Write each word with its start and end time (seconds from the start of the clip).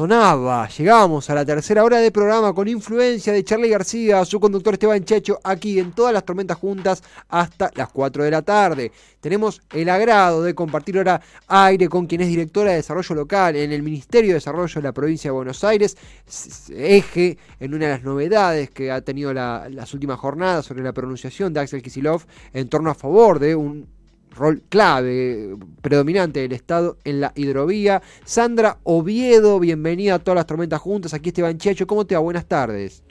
Sonaba, 0.00 0.66
llegamos 0.66 1.28
a 1.28 1.34
la 1.34 1.44
tercera 1.44 1.84
hora 1.84 1.98
de 1.98 2.10
programa 2.10 2.54
con 2.54 2.66
influencia 2.66 3.34
de 3.34 3.44
Charlie 3.44 3.68
García, 3.68 4.24
su 4.24 4.40
conductor 4.40 4.72
Esteban 4.72 5.04
Checho, 5.04 5.38
aquí 5.44 5.78
en 5.78 5.92
todas 5.92 6.14
las 6.14 6.24
tormentas 6.24 6.56
juntas 6.56 7.02
hasta 7.28 7.70
las 7.74 7.90
4 7.90 8.24
de 8.24 8.30
la 8.30 8.40
tarde. 8.40 8.92
Tenemos 9.20 9.60
el 9.74 9.90
agrado 9.90 10.42
de 10.42 10.54
compartir 10.54 10.96
ahora 10.96 11.20
aire 11.48 11.90
con 11.90 12.06
quien 12.06 12.22
es 12.22 12.28
directora 12.28 12.70
de 12.70 12.76
Desarrollo 12.76 13.14
Local 13.14 13.56
en 13.56 13.72
el 13.72 13.82
Ministerio 13.82 14.30
de 14.30 14.34
Desarrollo 14.36 14.74
de 14.74 14.88
la 14.88 14.92
Provincia 14.92 15.28
de 15.28 15.32
Buenos 15.32 15.62
Aires, 15.64 15.98
eje 16.70 17.36
en 17.58 17.74
una 17.74 17.84
de 17.84 17.92
las 17.92 18.02
novedades 18.02 18.70
que 18.70 18.90
ha 18.90 19.02
tenido 19.02 19.34
las 19.34 19.92
últimas 19.92 20.18
jornadas 20.18 20.64
sobre 20.64 20.82
la 20.82 20.94
pronunciación 20.94 21.52
de 21.52 21.60
Axel 21.60 21.82
Kisilov 21.82 22.24
en 22.54 22.70
torno 22.70 22.88
a 22.88 22.94
favor 22.94 23.38
de 23.38 23.54
un 23.54 23.99
rol 24.34 24.62
clave, 24.68 25.56
predominante 25.82 26.40
del 26.40 26.52
Estado 26.52 26.96
en 27.04 27.20
la 27.20 27.32
hidrovía. 27.34 28.02
Sandra 28.24 28.78
Oviedo, 28.84 29.58
bienvenida 29.60 30.14
a 30.14 30.18
todas 30.18 30.36
las 30.36 30.46
tormentas 30.46 30.80
juntas. 30.80 31.14
Aquí 31.14 31.30
Esteban 31.30 31.58
Checho, 31.58 31.86
¿cómo 31.86 32.06
te 32.06 32.14
va? 32.14 32.20
Buenas 32.20 32.46
tardes. 32.46 33.02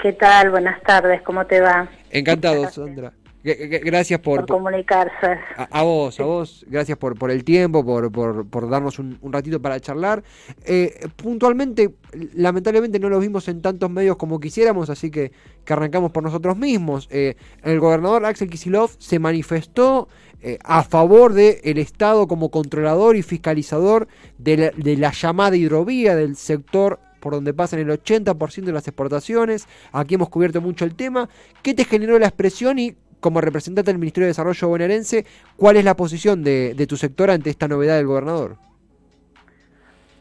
¿Qué 0.00 0.12
tal? 0.12 0.50
Buenas 0.50 0.82
tardes, 0.82 1.22
¿cómo 1.22 1.46
te 1.46 1.60
va? 1.60 1.88
Encantado, 2.10 2.68
Sandra. 2.70 3.12
Gracias 3.46 4.18
por, 4.18 4.44
comunicarse. 4.44 5.38
A, 5.56 5.82
vos, 5.84 6.18
a 6.18 6.24
vos, 6.24 6.66
gracias 6.68 6.98
por, 6.98 7.16
por 7.16 7.30
el 7.30 7.44
tiempo, 7.44 7.84
por, 7.84 8.10
por, 8.10 8.68
darnos 8.68 8.98
un, 8.98 9.20
ratito 9.30 9.62
para 9.62 9.78
charlar. 9.78 10.24
Eh, 10.64 11.06
puntualmente, 11.14 11.94
lamentablemente 12.34 12.98
no 12.98 13.08
lo 13.08 13.20
vimos 13.20 13.46
en 13.46 13.62
tantos 13.62 13.88
medios 13.88 14.16
como 14.16 14.40
quisiéramos, 14.40 14.90
así 14.90 15.12
que, 15.12 15.30
que 15.64 15.72
arrancamos 15.72 16.10
por 16.10 16.24
nosotros 16.24 16.56
mismos. 16.56 17.06
Eh, 17.12 17.36
el 17.62 17.78
gobernador 17.78 18.24
Axel 18.24 18.50
Kisilov 18.50 18.90
se 18.98 19.20
manifestó 19.20 20.08
eh, 20.42 20.58
a 20.64 20.82
favor 20.82 21.32
del 21.32 21.56
el 21.64 21.78
Estado 21.78 22.28
como 22.28 22.50
controlador 22.50 23.16
y 23.16 23.22
fiscalizador 23.22 24.08
de 24.38 24.56
la, 24.56 24.70
de 24.76 24.96
la 24.96 25.12
llamada 25.12 25.56
hidrovía 25.56 26.14
del 26.14 26.36
sector 26.36 27.00
por 27.20 27.34
donde 27.34 27.54
pasan 27.54 27.80
el 27.80 27.88
80% 27.88 28.64
de 28.64 28.72
las 28.72 28.86
exportaciones. 28.86 29.66
Aquí 29.92 30.14
hemos 30.14 30.28
cubierto 30.28 30.60
mucho 30.60 30.84
el 30.84 30.94
tema. 30.94 31.28
¿Qué 31.62 31.74
te 31.74 31.84
generó 31.84 32.18
la 32.18 32.26
expresión 32.26 32.78
y 32.78 32.94
como 33.20 33.40
representante 33.40 33.90
del 33.90 33.98
Ministerio 33.98 34.26
de 34.26 34.30
Desarrollo 34.30 34.68
bonaerense, 34.68 35.26
cuál 35.56 35.76
es 35.76 35.84
la 35.84 35.96
posición 35.96 36.44
de, 36.44 36.74
de 36.74 36.86
tu 36.86 36.96
sector 36.96 37.30
ante 37.30 37.50
esta 37.50 37.66
novedad 37.66 37.96
del 37.96 38.06
gobernador? 38.06 38.56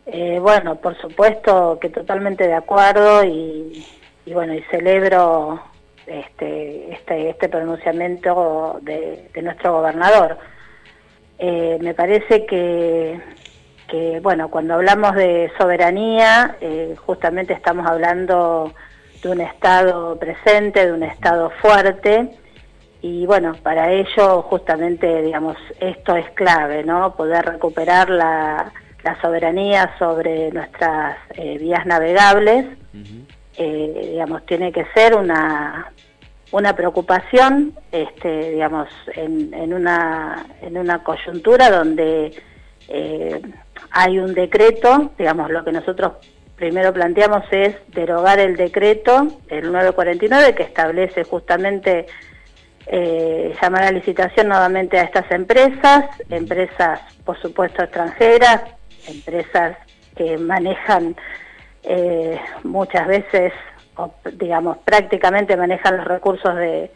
Eh, 0.07 0.39
bueno, 0.39 0.75
por 0.75 0.99
supuesto 0.99 1.77
que 1.79 1.89
totalmente 1.89 2.47
de 2.47 2.53
acuerdo 2.53 3.23
y 3.23 3.85
bueno, 4.33 4.55
y 4.55 4.61
celebro 4.71 5.61
este, 6.07 6.93
este, 6.93 7.29
este 7.29 7.49
pronunciamiento 7.49 8.79
de, 8.81 9.29
nuestro 9.41 9.73
gobernador. 9.73 10.37
Eh, 11.37 11.77
me 11.81 11.93
parece 11.93 12.45
que, 12.45 13.19
que, 13.87 14.19
bueno, 14.21 14.49
cuando 14.49 14.75
hablamos 14.75 15.15
de 15.15 15.51
soberanía, 15.57 16.57
eh, 16.61 16.95
justamente 17.05 17.53
estamos 17.53 17.85
hablando 17.87 18.73
de 19.21 19.29
un 19.29 19.41
Estado 19.41 20.17
presente, 20.17 20.85
de 20.85 20.93
un 20.93 21.03
Estado 21.03 21.49
fuerte, 21.61 22.29
y 23.01 23.25
bueno, 23.27 23.53
para 23.61 23.91
ello 23.91 24.41
justamente, 24.43 25.21
digamos, 25.21 25.57
esto 25.79 26.15
es 26.15 26.27
clave, 26.31 26.83
¿no? 26.83 27.15
Poder 27.15 27.45
recuperar 27.45 28.09
la, 28.09 28.71
soberanía 29.21 29.95
sobre 29.99 30.51
nuestras 30.51 31.15
eh, 31.35 31.59
vías 31.59 31.85
navegables, 31.85 32.65
digamos, 33.57 34.45
tiene 34.45 34.71
que 34.71 34.85
ser 34.93 35.15
una, 35.15 35.91
una 36.51 36.75
preocupación, 36.75 37.73
este, 37.91 38.51
digamos, 38.51 38.87
en, 39.13 39.53
en, 39.53 39.73
una, 39.73 40.45
en 40.61 40.77
una 40.77 41.03
coyuntura 41.03 41.69
donde 41.69 42.33
eh, 42.87 43.41
hay 43.91 44.19
un 44.19 44.33
decreto, 44.33 45.11
digamos, 45.17 45.49
lo 45.49 45.63
que 45.63 45.71
nosotros 45.71 46.13
primero 46.55 46.93
planteamos 46.93 47.43
es 47.51 47.75
derogar 47.87 48.39
el 48.39 48.55
decreto, 48.55 49.27
el 49.49 49.71
949, 49.71 50.55
que 50.55 50.63
establece 50.63 51.23
justamente 51.23 52.05
eh, 52.87 53.53
llamar 53.61 53.83
a 53.83 53.91
licitación 53.91 54.47
nuevamente 54.47 54.99
a 54.99 55.03
estas 55.03 55.29
empresas, 55.31 56.05
empresas, 56.29 57.01
por 57.25 57.39
supuesto, 57.41 57.83
extranjeras, 57.83 58.61
empresas 59.07 59.77
que 60.15 60.37
manejan 60.37 61.15
eh, 61.87 62.39
muchas 62.63 63.07
veces 63.07 63.53
digamos, 64.33 64.77
prácticamente 64.79 65.55
manejan 65.55 65.97
los 65.97 66.05
recursos 66.05 66.55
de 66.55 66.91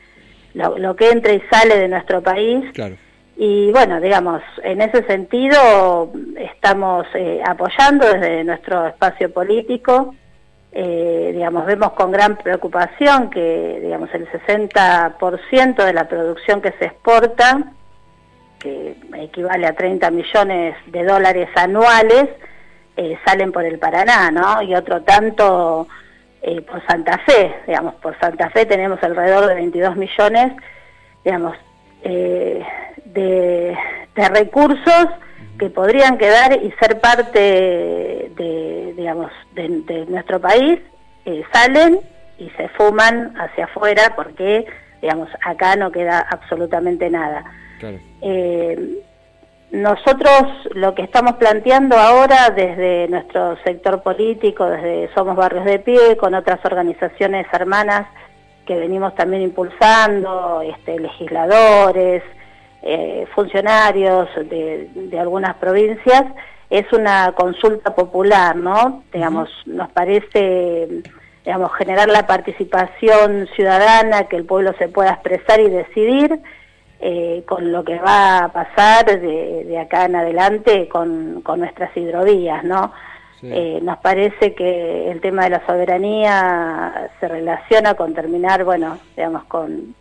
lo, 0.54 0.96
que 0.96 1.10
entra 1.10 1.34
y 1.34 1.42
sale 1.52 1.78
de 1.78 1.88
nuestro 1.88 2.22
país. 2.22 2.66
Y 3.38 3.72
bueno, 3.72 4.02
digamos, 4.02 4.42
en 4.64 4.82
ese 4.82 5.04
sentido 5.04 6.12
estamos 6.38 7.08
eh, 7.14 7.42
apoyando 7.46 8.06
desde 8.06 8.44
nuestro 8.44 8.88
espacio 8.88 9.32
político. 9.32 10.14
Eh, 10.72 11.32
digamos, 11.34 11.66
vemos 11.66 11.94
con 11.94 12.12
gran 12.12 12.36
preocupación 12.38 13.30
que, 13.30 13.80
digamos, 13.82 14.10
el 14.14 14.28
60% 14.30 15.86
de 15.86 15.94
la 15.94 16.08
producción 16.08 16.62
que 16.62 16.74
se 16.74 16.86
exporta, 16.86 17.72
que 18.60 18.98
equivale 19.16 19.66
a 19.66 19.74
30 19.74 20.12
millones 20.12 20.76
de 20.88 21.04
dólares 21.06 21.50
anuales, 21.56 22.28
eh, 23.02 23.18
salen 23.24 23.54
por 23.54 23.64
el 23.64 23.80
Paraná, 23.80 24.30
¿no? 24.30 24.62
Y 24.62 24.76
otro 24.76 25.04
tanto 25.04 25.88
eh, 26.42 26.62
por 26.64 26.86
Santa 26.86 27.18
Fe, 27.20 27.56
digamos, 27.66 27.96
por 27.96 28.20
Santa 28.20 28.50
Fe 28.50 28.66
tenemos 28.66 29.02
alrededor 29.02 29.48
de 29.48 29.56
22 29.56 29.96
millones, 29.96 30.52
digamos, 31.24 31.56
eh, 32.04 32.62
de, 33.06 33.78
recursos 34.16 35.08
que 35.58 35.70
podrían 35.70 36.18
quedar 36.18 36.52
y 36.62 36.74
ser 36.74 37.00
parte 37.00 37.40
de, 38.36 38.94
digamos, 38.98 39.32
de, 39.54 40.06
nuestro 40.10 40.42
país, 40.42 40.82
salen 41.54 42.02
y 42.38 42.50
se 42.50 42.68
fuman 42.68 43.34
hacia 43.40 43.64
afuera 43.64 44.12
porque, 44.18 44.66
digamos, 45.02 45.30
acá 45.46 45.78
no 45.78 45.90
queda 45.90 46.20
absolutamente 46.30 47.10
nada. 47.10 47.46
Nosotros 49.72 50.42
lo 50.74 50.96
que 50.96 51.04
estamos 51.04 51.36
planteando 51.36 51.96
ahora 51.96 52.50
desde 52.50 53.08
nuestro 53.08 53.56
sector 53.64 54.02
político, 54.02 54.66
desde 54.66 55.14
Somos 55.14 55.36
Barrios 55.36 55.66
de 55.66 55.78
Pie, 55.78 56.18
con 56.18 56.34
otras 56.34 56.60
organizaciones 56.66 57.46
hermanas 57.54 58.08
que 58.66 58.76
venimos 58.76 59.14
también 59.16 59.44
impulsando, 59.44 60.62
este, 60.64 61.00
legisladores, 61.00 62.24
eh, 62.82 63.28
funcionarios 63.36 64.28
de, 64.48 65.20
algunas 65.20 65.56
provincias, 65.58 66.24
es 66.70 66.92
una 66.94 67.34
consulta 67.34 67.94
popular, 67.94 68.56
¿no? 68.56 69.04
Digamos, 69.12 69.50
nos 69.66 69.90
parece, 69.90 71.02
digamos, 71.44 71.74
generar 71.74 72.10
la 72.10 72.26
participación 72.26 73.48
ciudadana, 73.56 74.26
que 74.26 74.38
el 74.38 74.46
pueblo 74.46 74.74
se 74.80 74.88
pueda 74.88 75.12
expresar 75.12 75.60
y 75.60 75.70
decidir, 75.70 76.40
eh, 77.02 77.44
con 77.48 77.72
lo 77.72 77.84
que 77.84 77.98
va 77.98 78.40
a 78.40 78.48
pasar 78.52 79.06
de, 79.06 79.80
acá 79.80 80.06
en 80.06 80.18
adelante 80.18 80.90
con, 80.90 81.42
nuestras 81.44 81.96
hidrovías, 81.96 82.64
¿no? 82.64 82.92
Eh, 83.42 83.80
nos 83.82 84.00
parece 84.00 84.54
que 84.54 85.10
el 85.10 85.22
tema 85.22 85.46
de 85.46 85.52
la 85.52 85.66
soberanía 85.66 87.10
se 87.22 87.28
relaciona 87.30 87.94
con 87.94 88.14
terminar, 88.14 88.66
bueno, 88.66 88.98
digamos, 89.16 89.46
con, 89.46 89.96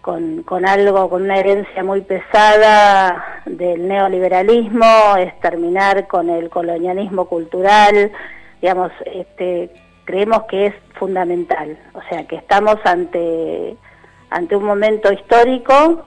con, 0.00 0.44
con 0.44 0.64
algo, 0.64 1.10
con 1.10 1.22
una 1.22 1.38
herencia 1.38 1.82
muy 1.82 2.02
pesada 2.02 3.42
del 3.46 3.88
neoliberalismo, 3.88 5.16
es 5.18 5.40
terminar 5.40 6.06
con 6.06 6.30
el 6.30 6.50
colonialismo 6.50 7.24
cultural, 7.24 8.12
digamos, 8.60 8.92
este, 9.06 9.70
creemos 10.04 10.44
que 10.44 10.66
es 10.66 10.74
fundamental, 10.94 11.76
o 11.94 12.02
sea, 12.08 12.28
que 12.28 12.36
estamos 12.36 12.76
ante 12.84 13.76
ante 14.30 14.56
un 14.56 14.64
momento 14.64 15.12
histórico 15.12 16.06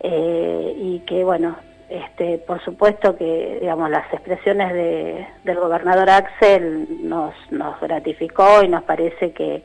eh, 0.00 0.74
y 0.76 1.00
que 1.00 1.24
bueno, 1.24 1.56
este, 1.88 2.38
por 2.38 2.62
supuesto 2.64 3.16
que 3.16 3.58
digamos 3.60 3.90
las 3.90 4.12
expresiones 4.12 4.72
de, 4.72 5.26
del 5.44 5.58
gobernador 5.58 6.08
Axel 6.08 6.86
nos, 7.02 7.34
nos 7.50 7.80
gratificó 7.80 8.62
y 8.62 8.68
nos 8.68 8.84
parece 8.84 9.32
que, 9.32 9.62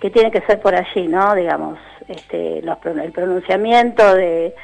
que 0.00 0.10
tiene 0.10 0.30
que 0.30 0.40
ser 0.42 0.60
por 0.60 0.74
allí, 0.74 1.06
¿no? 1.06 1.34
Digamos, 1.34 1.78
este, 2.08 2.60
los, 2.62 2.78
el 2.84 3.12
pronunciamiento 3.12 4.14
de, 4.14 4.54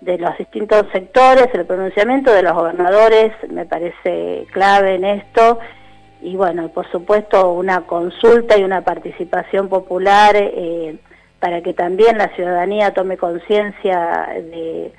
de 0.00 0.18
los 0.18 0.36
distintos 0.36 0.86
sectores, 0.92 1.48
el 1.54 1.64
pronunciamiento 1.64 2.32
de 2.32 2.42
los 2.42 2.54
gobernadores 2.54 3.32
me 3.48 3.64
parece 3.64 4.46
clave 4.52 4.96
en 4.96 5.04
esto 5.04 5.60
y 6.20 6.36
bueno, 6.36 6.68
por 6.68 6.90
supuesto 6.90 7.52
una 7.52 7.82
consulta 7.82 8.58
y 8.58 8.64
una 8.64 8.82
participación 8.82 9.68
popular 9.68 10.34
eh, 10.36 10.96
para 11.42 11.60
que 11.60 11.74
también 11.74 12.18
la 12.18 12.28
ciudadanía 12.36 12.94
tome 12.94 13.16
conciencia 13.16 14.28
de, 14.32 14.92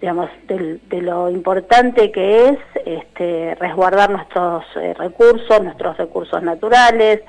digamos, 0.00 0.30
de, 0.48 1.02
lo 1.02 1.28
importante 1.28 2.10
que 2.10 2.48
es 2.48 2.58
este, 2.86 3.54
resguardar 3.56 4.08
nuestros 4.08 4.64
eh, 4.76 4.94
recursos, 4.94 5.62
nuestros 5.62 5.98
recursos 5.98 6.42
naturales. 6.42 7.20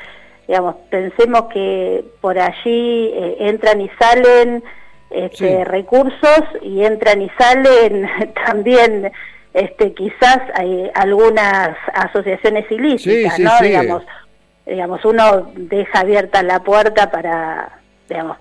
Digamos, 0.48 0.76
pensemos 0.90 1.48
que 1.52 2.06
por 2.22 2.40
allí 2.40 3.12
eh, 3.14 3.36
entran 3.42 3.82
y 3.82 3.90
salen 4.00 4.64
este, 5.10 5.66
recursos 5.66 6.44
y 6.62 6.86
entran 6.86 7.22
y 7.22 7.30
salen 7.38 8.08
también 8.46 9.12
este, 9.54 9.94
quizás 9.94 10.40
hay 10.56 10.90
algunas 10.96 11.76
asociaciones 11.94 12.72
ilícitas, 12.72 13.38
¿no? 13.40 13.52
digamos, 13.62 14.04
digamos, 14.66 15.04
uno 15.04 15.52
deja 15.54 16.00
abierta 16.00 16.42
la 16.44 16.62
puerta 16.62 17.12
para, 17.12 17.82
digamos, 18.08 18.38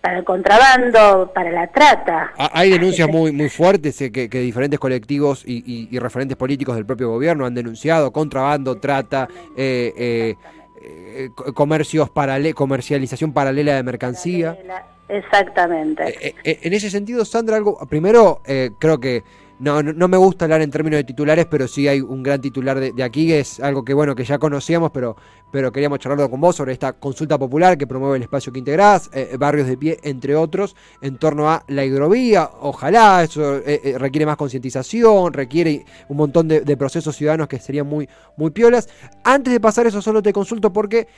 para 0.00 0.18
el 0.18 0.24
contrabando, 0.24 1.32
para 1.34 1.50
la 1.50 1.66
trata. 1.66 2.32
Ah, 2.38 2.50
hay 2.52 2.70
denuncias 2.70 3.08
muy 3.08 3.32
muy 3.32 3.48
fuertes 3.48 4.00
eh, 4.00 4.12
que, 4.12 4.28
diferentes 4.28 4.78
colectivos 4.78 5.42
y, 5.46 5.98
referentes 5.98 6.36
políticos 6.36 6.76
del 6.76 6.86
propio 6.86 7.10
gobierno 7.10 7.44
han 7.44 7.54
denunciado 7.54 8.12
contrabando, 8.12 8.76
trata, 8.76 9.28
eh, 9.56 10.36
eh, 10.80 11.30
comercios 11.54 12.10
paralel, 12.10 12.54
comercialización 12.54 13.32
paralela 13.32 13.74
de 13.74 13.82
mercancía. 13.82 14.56
Exactamente. 15.08 16.34
en 16.44 16.72
ese 16.72 16.90
sentido, 16.90 17.24
Sandra, 17.24 17.56
algo 17.56 17.78
primero 17.88 18.42
creo 18.78 19.00
que 19.00 19.24
no, 19.58 19.82
no, 19.82 20.08
me 20.08 20.16
gusta 20.16 20.44
hablar 20.44 20.62
en 20.62 20.70
términos 20.70 20.98
de 20.98 21.04
titulares, 21.04 21.46
pero 21.46 21.66
sí 21.66 21.88
hay 21.88 22.00
un 22.00 22.22
gran 22.22 22.40
titular 22.40 22.78
de, 22.78 23.02
aquí, 23.02 23.26
que 23.26 23.40
es 23.40 23.58
algo 23.60 23.84
que 23.84 23.92
bueno 23.92 24.14
que 24.14 24.24
ya 24.24 24.38
conocíamos, 24.38 24.90
pero, 24.92 25.16
pero 25.50 25.72
queríamos 25.72 25.98
charlarlo 25.98 26.30
con 26.30 26.40
vos 26.40 26.56
sobre 26.56 26.72
esta 26.72 26.92
consulta 26.92 27.38
popular 27.38 27.76
que 27.76 27.86
promueve 27.86 28.16
el 28.16 28.22
espacio 28.22 28.52
que 28.52 28.60
integrás, 28.60 29.10
eh, 29.12 29.36
barrios 29.38 29.66
de 29.66 29.76
pie, 29.76 29.98
entre 30.02 30.36
otros, 30.36 30.76
en 31.02 31.18
torno 31.18 31.50
a 31.50 31.64
la 31.68 31.84
hidrovía. 31.84 32.50
Ojalá 32.60 33.24
eso 33.24 33.56
eh, 33.56 33.80
eh, 33.82 33.98
requiere 33.98 34.26
más 34.26 34.36
concientización, 34.36 35.32
requiere 35.32 35.84
un 36.08 36.16
montón 36.16 36.46
de, 36.46 36.60
de, 36.60 36.76
procesos 36.76 37.16
ciudadanos 37.16 37.48
que 37.48 37.58
serían 37.58 37.86
muy, 37.86 38.08
muy 38.36 38.50
piolas. 38.50 38.88
Antes 39.24 39.52
de 39.52 39.60
pasar 39.60 39.86
eso, 39.86 40.00
solo 40.00 40.22
te 40.22 40.32
consulto 40.32 40.72
porque 40.72 41.08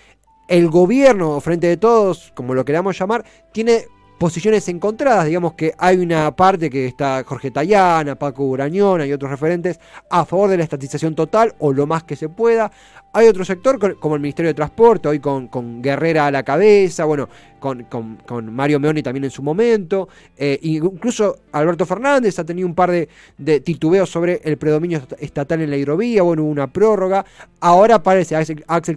el 0.49 0.69
gobierno, 0.69 1.41
frente 1.41 1.67
de 1.67 1.77
todos, 1.77 2.33
como 2.35 2.55
lo 2.55 2.65
queramos 2.65 2.99
llamar, 2.99 3.25
tiene 3.53 3.85
posiciones 4.21 4.69
encontradas, 4.69 5.25
digamos 5.25 5.55
que 5.55 5.73
hay 5.79 5.97
una 5.97 6.37
parte 6.37 6.69
que 6.69 6.85
está 6.85 7.25
Jorge 7.25 7.51
Tayana, 7.51 8.17
Paco 8.17 8.45
Urañona 8.45 9.07
y 9.07 9.15
otros 9.15 9.31
referentes 9.31 9.81
a 10.11 10.27
favor 10.27 10.51
de 10.51 10.59
la 10.59 10.63
estatización 10.63 11.15
total 11.15 11.55
o 11.59 11.73
lo 11.73 11.87
más 11.87 12.05
que 12.05 12.17
se 12.17 12.29
pueda. 12.29 12.71
Hay 13.15 13.29
otro 13.29 13.47
sector 13.47 13.99
como 13.99 14.17
el 14.17 14.21
Ministerio 14.21 14.51
de 14.51 14.55
Transporte, 14.55 15.09
hoy 15.09 15.21
con, 15.21 15.49
con 15.49 15.81
Guerrera 15.81 16.27
a 16.27 16.31
la 16.31 16.43
cabeza, 16.43 17.07
bueno, 17.07 17.31
con, 17.59 17.85
con, 17.85 18.53
Mario 18.53 18.79
Meoni 18.79 19.03
también 19.03 19.25
en 19.25 19.31
su 19.31 19.43
momento. 19.43 20.11
Eh, 20.37 20.59
incluso 20.65 21.39
Alberto 21.53 21.87
Fernández 21.87 22.39
ha 22.39 22.45
tenido 22.45 22.69
un 22.69 22.75
par 22.75 22.91
de, 22.91 23.61
titubeos 23.61 24.11
sobre 24.11 24.43
el 24.45 24.59
predominio 24.59 25.01
estatal 25.19 25.63
en 25.63 25.71
la 25.71 25.79
hidrovía, 25.79 26.23
bueno, 26.23 26.45
una 26.45 26.67
prórroga. 26.67 27.25
Ahora 27.61 28.03
parece 28.03 28.37
Axel, 28.37 28.63
Axel 28.69 28.97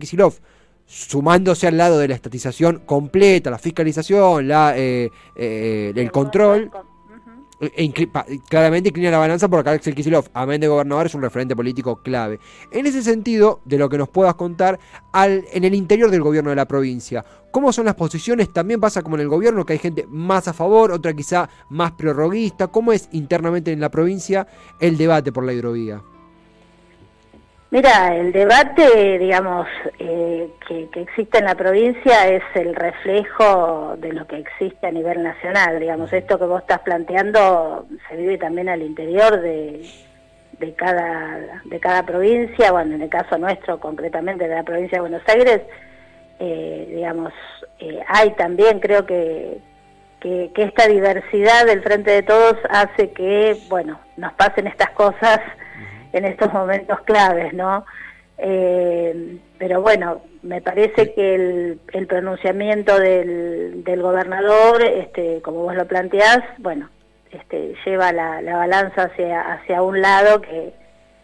sumándose 0.93 1.65
al 1.65 1.75
lado 1.75 1.97
de 1.97 2.07
la 2.07 2.13
estatización 2.13 2.83
completa, 2.85 3.49
la 3.49 3.57
fiscalización, 3.57 4.47
la, 4.47 4.77
eh, 4.77 5.09
eh, 5.35 5.91
el 5.95 6.11
control, 6.11 6.69
e 7.59 7.91
claramente 8.49 8.89
inclina 8.89 9.09
la 9.09 9.17
balanza 9.17 9.47
porque 9.47 9.69
Axel 9.69 9.95
Kicillof, 9.95 10.27
amén 10.33 10.61
de 10.61 10.67
gobernador, 10.67 11.07
es 11.07 11.15
un 11.15 11.21
referente 11.21 11.55
político 11.55 11.95
clave. 12.03 12.39
En 12.71 12.85
ese 12.85 13.01
sentido, 13.01 13.61
de 13.65 13.77
lo 13.79 13.89
que 13.89 13.97
nos 13.97 14.09
puedas 14.09 14.35
contar, 14.35 14.79
al, 15.13 15.45
en 15.51 15.63
el 15.63 15.73
interior 15.73 16.11
del 16.11 16.21
gobierno 16.21 16.51
de 16.51 16.57
la 16.57 16.67
provincia, 16.67 17.25
¿cómo 17.51 17.73
son 17.73 17.85
las 17.85 17.95
posiciones? 17.95 18.53
También 18.53 18.79
pasa 18.79 19.01
como 19.01 19.15
en 19.15 19.21
el 19.21 19.29
gobierno, 19.29 19.65
que 19.65 19.73
hay 19.73 19.79
gente 19.79 20.05
más 20.09 20.47
a 20.47 20.53
favor, 20.53 20.91
otra 20.91 21.13
quizá 21.13 21.49
más 21.69 21.93
prorroguista. 21.93 22.67
¿Cómo 22.67 22.91
es 22.91 23.09
internamente 23.13 23.71
en 23.71 23.79
la 23.79 23.89
provincia 23.89 24.45
el 24.79 24.95
debate 24.97 25.31
por 25.31 25.43
la 25.43 25.53
hidrovía? 25.53 26.03
Mira, 27.73 28.15
el 28.15 28.31
debate, 28.31 29.17
digamos, 29.17 29.67
eh, 29.97 30.47
que, 30.67 30.87
existe 30.93 31.39
en 31.39 31.45
la 31.45 31.55
provincia 31.55 32.27
es 32.27 32.43
el 32.53 32.75
reflejo 32.75 33.95
de 33.97 34.13
lo 34.13 34.27
que 34.27 34.37
existe 34.37 34.85
a 34.85 34.91
nivel 34.91 35.23
nacional. 35.23 35.79
Digamos, 35.79 36.13
esto 36.13 36.37
que 36.37 36.45
vos 36.45 36.61
estás 36.61 36.81
planteando 36.81 37.87
se 38.07 38.15
vive 38.15 38.37
también 38.37 38.69
al 38.69 38.83
interior 38.83 39.41
de, 39.41 39.89
de, 40.59 40.73
cada, 40.75 41.63
de 41.65 41.79
cada 41.79 42.03
provincia. 42.03 42.71
Bueno, 42.71 42.93
en 42.93 43.01
el 43.01 43.09
caso 43.09 43.39
nuestro, 43.39 43.79
concretamente 43.79 44.47
de 44.47 44.53
la 44.53 44.61
provincia 44.61 44.97
de 44.97 45.09
Buenos 45.09 45.27
Aires, 45.27 45.63
eh, 46.37 46.91
digamos, 46.93 47.33
eh, 47.79 48.01
hay 48.07 48.35
también, 48.35 48.81
creo 48.81 49.07
que, 49.07 49.57
que, 50.19 50.51
que 50.53 50.61
esta 50.61 50.87
diversidad 50.87 51.65
del 51.65 51.81
Frente 51.81 52.11
de 52.11 52.21
Todos 52.21 52.55
hace 52.69 53.13
que, 53.13 53.57
bueno, 53.67 53.99
nos 54.15 54.31
pasen 54.33 54.67
estas 54.67 54.91
cosas 54.91 55.39
en 56.13 56.25
estos 56.25 56.53
momentos 56.53 57.01
claves, 57.01 57.53
¿no? 57.53 57.85
Eh, 58.37 59.37
pero 59.57 59.81
bueno, 59.81 60.21
me 60.41 60.61
parece 60.61 61.13
que 61.13 61.35
el, 61.35 61.79
el 61.91 62.07
pronunciamiento 62.07 62.99
del, 62.99 63.83
del, 63.83 64.01
gobernador, 64.01 64.83
este, 64.83 65.41
como 65.41 65.63
vos 65.63 65.75
lo 65.75 65.87
planteás, 65.87 66.39
bueno, 66.57 66.89
este, 67.31 67.75
lleva 67.85 68.11
la, 68.11 68.41
la 68.41 68.57
balanza 68.57 69.03
hacia, 69.03 69.41
hacia 69.53 69.81
un 69.81 70.01
lado 70.01 70.41
que, 70.41 70.73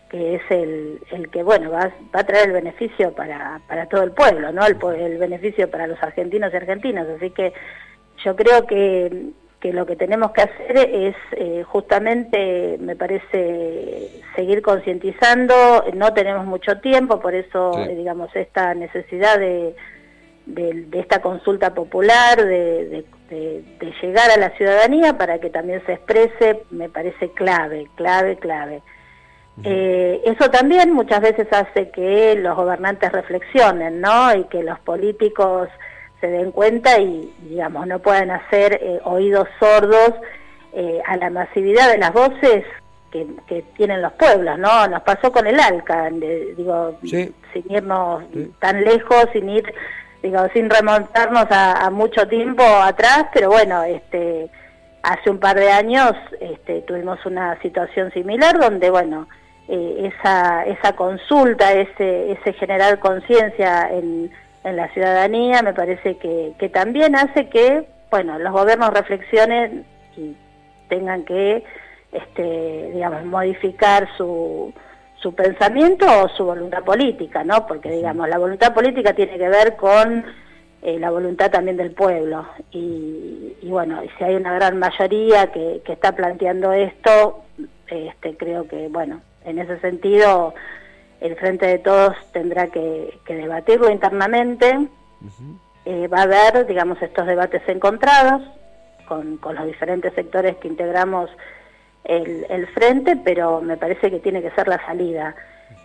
que 0.09 0.35
es 0.35 0.41
el, 0.49 0.99
el 1.11 1.29
que, 1.29 1.43
bueno, 1.43 1.71
va, 1.71 1.91
va 2.15 2.21
a 2.21 2.25
traer 2.25 2.47
el 2.47 2.53
beneficio 2.53 3.13
para, 3.13 3.61
para 3.67 3.87
todo 3.87 4.03
el 4.03 4.11
pueblo, 4.11 4.51
¿no? 4.51 4.65
El, 4.65 4.77
el 4.99 5.17
beneficio 5.17 5.69
para 5.69 5.87
los 5.87 6.01
argentinos 6.01 6.53
y 6.53 6.57
argentinas. 6.57 7.07
Así 7.07 7.29
que 7.31 7.53
yo 8.23 8.35
creo 8.35 8.65
que 8.65 9.31
que 9.59 9.73
lo 9.73 9.85
que 9.85 9.95
tenemos 9.95 10.31
que 10.31 10.41
hacer 10.41 10.77
es 10.77 11.15
eh, 11.31 11.63
justamente, 11.63 12.77
me 12.79 12.95
parece, 12.95 14.09
seguir 14.35 14.61
concientizando, 14.61 15.83
no 15.93 16.13
tenemos 16.13 16.45
mucho 16.45 16.79
tiempo, 16.79 17.19
por 17.19 17.35
eso, 17.35 17.77
eh, 17.77 17.95
digamos, 17.95 18.33
esta 18.35 18.73
necesidad 18.73 19.37
de, 19.37 19.75
de, 20.45 20.99
esta 20.99 21.21
consulta 21.21 21.73
popular, 21.73 22.37
de, 22.37 23.05
de, 23.29 23.93
llegar 24.01 24.31
a 24.31 24.37
la 24.37 24.51
ciudadanía 24.51 25.17
para 25.17 25.39
que 25.39 25.49
también 25.49 25.83
se 25.85 25.93
exprese, 25.93 26.63
me 26.71 26.89
parece 26.89 27.31
clave, 27.31 27.87
clave, 27.95 28.37
clave. 28.37 28.81
Eh, 29.63 30.21
eso 30.23 30.49
también 30.49 30.93
muchas 30.93 31.19
veces 31.19 31.47
hace 31.51 31.89
que 31.89 32.35
los 32.35 32.55
gobernantes 32.55 33.11
reflexionen, 33.11 33.99
¿no? 33.99 34.33
Y 34.33 34.45
que 34.45 34.63
los 34.63 34.79
políticos 34.79 35.67
se 36.19 36.27
den 36.27 36.51
cuenta 36.51 36.99
y, 36.99 37.33
digamos, 37.41 37.87
no 37.87 37.99
puedan 37.99 38.31
hacer 38.31 38.79
eh, 38.81 38.99
oídos 39.03 39.47
sordos 39.59 40.13
eh, 40.73 41.01
a 41.05 41.17
la 41.17 41.29
masividad 41.29 41.89
de 41.89 41.97
las 41.97 42.13
voces 42.13 42.63
que, 43.11 43.25
tienen 43.75 44.01
los 44.01 44.13
pueblos, 44.13 44.59
¿no? 44.59 44.87
Nos 44.87 45.01
pasó 45.01 45.31
con 45.31 45.47
el 45.47 45.59
ALCA, 45.59 46.09
digo, 46.09 46.97
sin 47.01 47.33
irnos 47.69 48.23
tan 48.59 48.83
lejos, 48.83 49.25
sin 49.33 49.49
ir, 49.49 49.63
digo, 50.21 50.47
sin 50.53 50.69
remontarnos 50.69 51.47
a, 51.49 51.89
mucho 51.89 52.27
tiempo 52.27 52.63
atrás, 52.63 53.25
pero 53.33 53.49
bueno, 53.49 53.83
este, 53.83 54.49
hace 55.01 55.29
un 55.29 55.39
par 55.39 55.57
de 55.57 55.71
años 55.71 56.13
este, 56.39 56.81
tuvimos 56.81 57.25
una 57.25 57.59
situación 57.61 58.11
similar 58.11 58.59
donde, 58.59 58.89
bueno, 58.89 59.27
eh, 59.67 60.11
esa, 60.13 60.65
esa 60.65 60.93
consulta, 60.95 61.71
ese, 61.73 62.33
ese 62.33 62.53
generar 62.53 62.99
conciencia 62.99 63.89
en 63.91 64.31
en 64.63 64.75
la 64.75 64.89
ciudadanía, 64.93 65.61
me 65.61 65.73
parece 65.73 66.17
que, 66.17 66.53
que 66.57 66.69
también 66.69 67.15
hace 67.15 67.49
que, 67.49 67.87
bueno, 68.11 68.37
los 68.39 68.51
gobiernos 68.51 68.93
reflexionen 68.93 69.85
y 70.17 70.35
tengan 70.89 71.23
que, 71.23 71.63
este, 72.11 72.91
digamos, 72.93 73.25
modificar 73.25 74.07
su, 74.17 74.73
su 75.21 75.33
pensamiento 75.33 76.05
o 76.23 76.29
su 76.29 76.43
voluntad 76.45 76.83
política, 76.83 77.43
¿no? 77.43 77.67
Porque, 77.67 77.91
digamos, 77.91 78.27
la 78.27 78.37
voluntad 78.37 78.73
política 78.73 79.13
tiene 79.13 79.37
que 79.37 79.49
ver 79.49 79.75
con 79.75 80.25
eh, 80.81 80.99
la 80.99 81.11
voluntad 81.11 81.51
también 81.51 81.77
del 81.77 81.91
pueblo. 81.91 82.47
Y, 82.71 83.55
y, 83.61 83.69
bueno, 83.69 84.01
si 84.17 84.23
hay 84.23 84.35
una 84.35 84.53
gran 84.53 84.77
mayoría 84.77 85.51
que, 85.51 85.81
que 85.85 85.93
está 85.93 86.13
planteando 86.13 86.73
esto, 86.73 87.43
este, 87.87 88.35
creo 88.37 88.67
que, 88.67 88.87
bueno, 88.87 89.21
en 89.45 89.59
ese 89.59 89.79
sentido 89.79 90.53
el 91.21 91.35
Frente 91.35 91.65
de 91.67 91.79
Todos 91.79 92.15
tendrá 92.31 92.67
que, 92.67 93.19
debatirlo 93.27 93.89
internamente. 93.89 94.87
Eh, 95.85 96.07
va 96.07 96.19
a 96.19 96.23
haber, 96.23 96.65
digamos, 96.65 97.01
estos 97.01 97.25
debates 97.25 97.61
encontrados 97.67 98.41
con, 99.07 99.39
los 99.41 99.65
diferentes 99.65 100.13
sectores 100.13 100.57
que 100.57 100.67
integramos 100.67 101.29
el, 102.03 102.67
Frente, 102.73 103.17
pero 103.17 103.61
me 103.61 103.77
parece 103.77 104.09
que 104.09 104.19
tiene 104.19 104.41
que 104.41 104.51
ser 104.51 104.67
la 104.67 104.83
salida. 104.85 105.35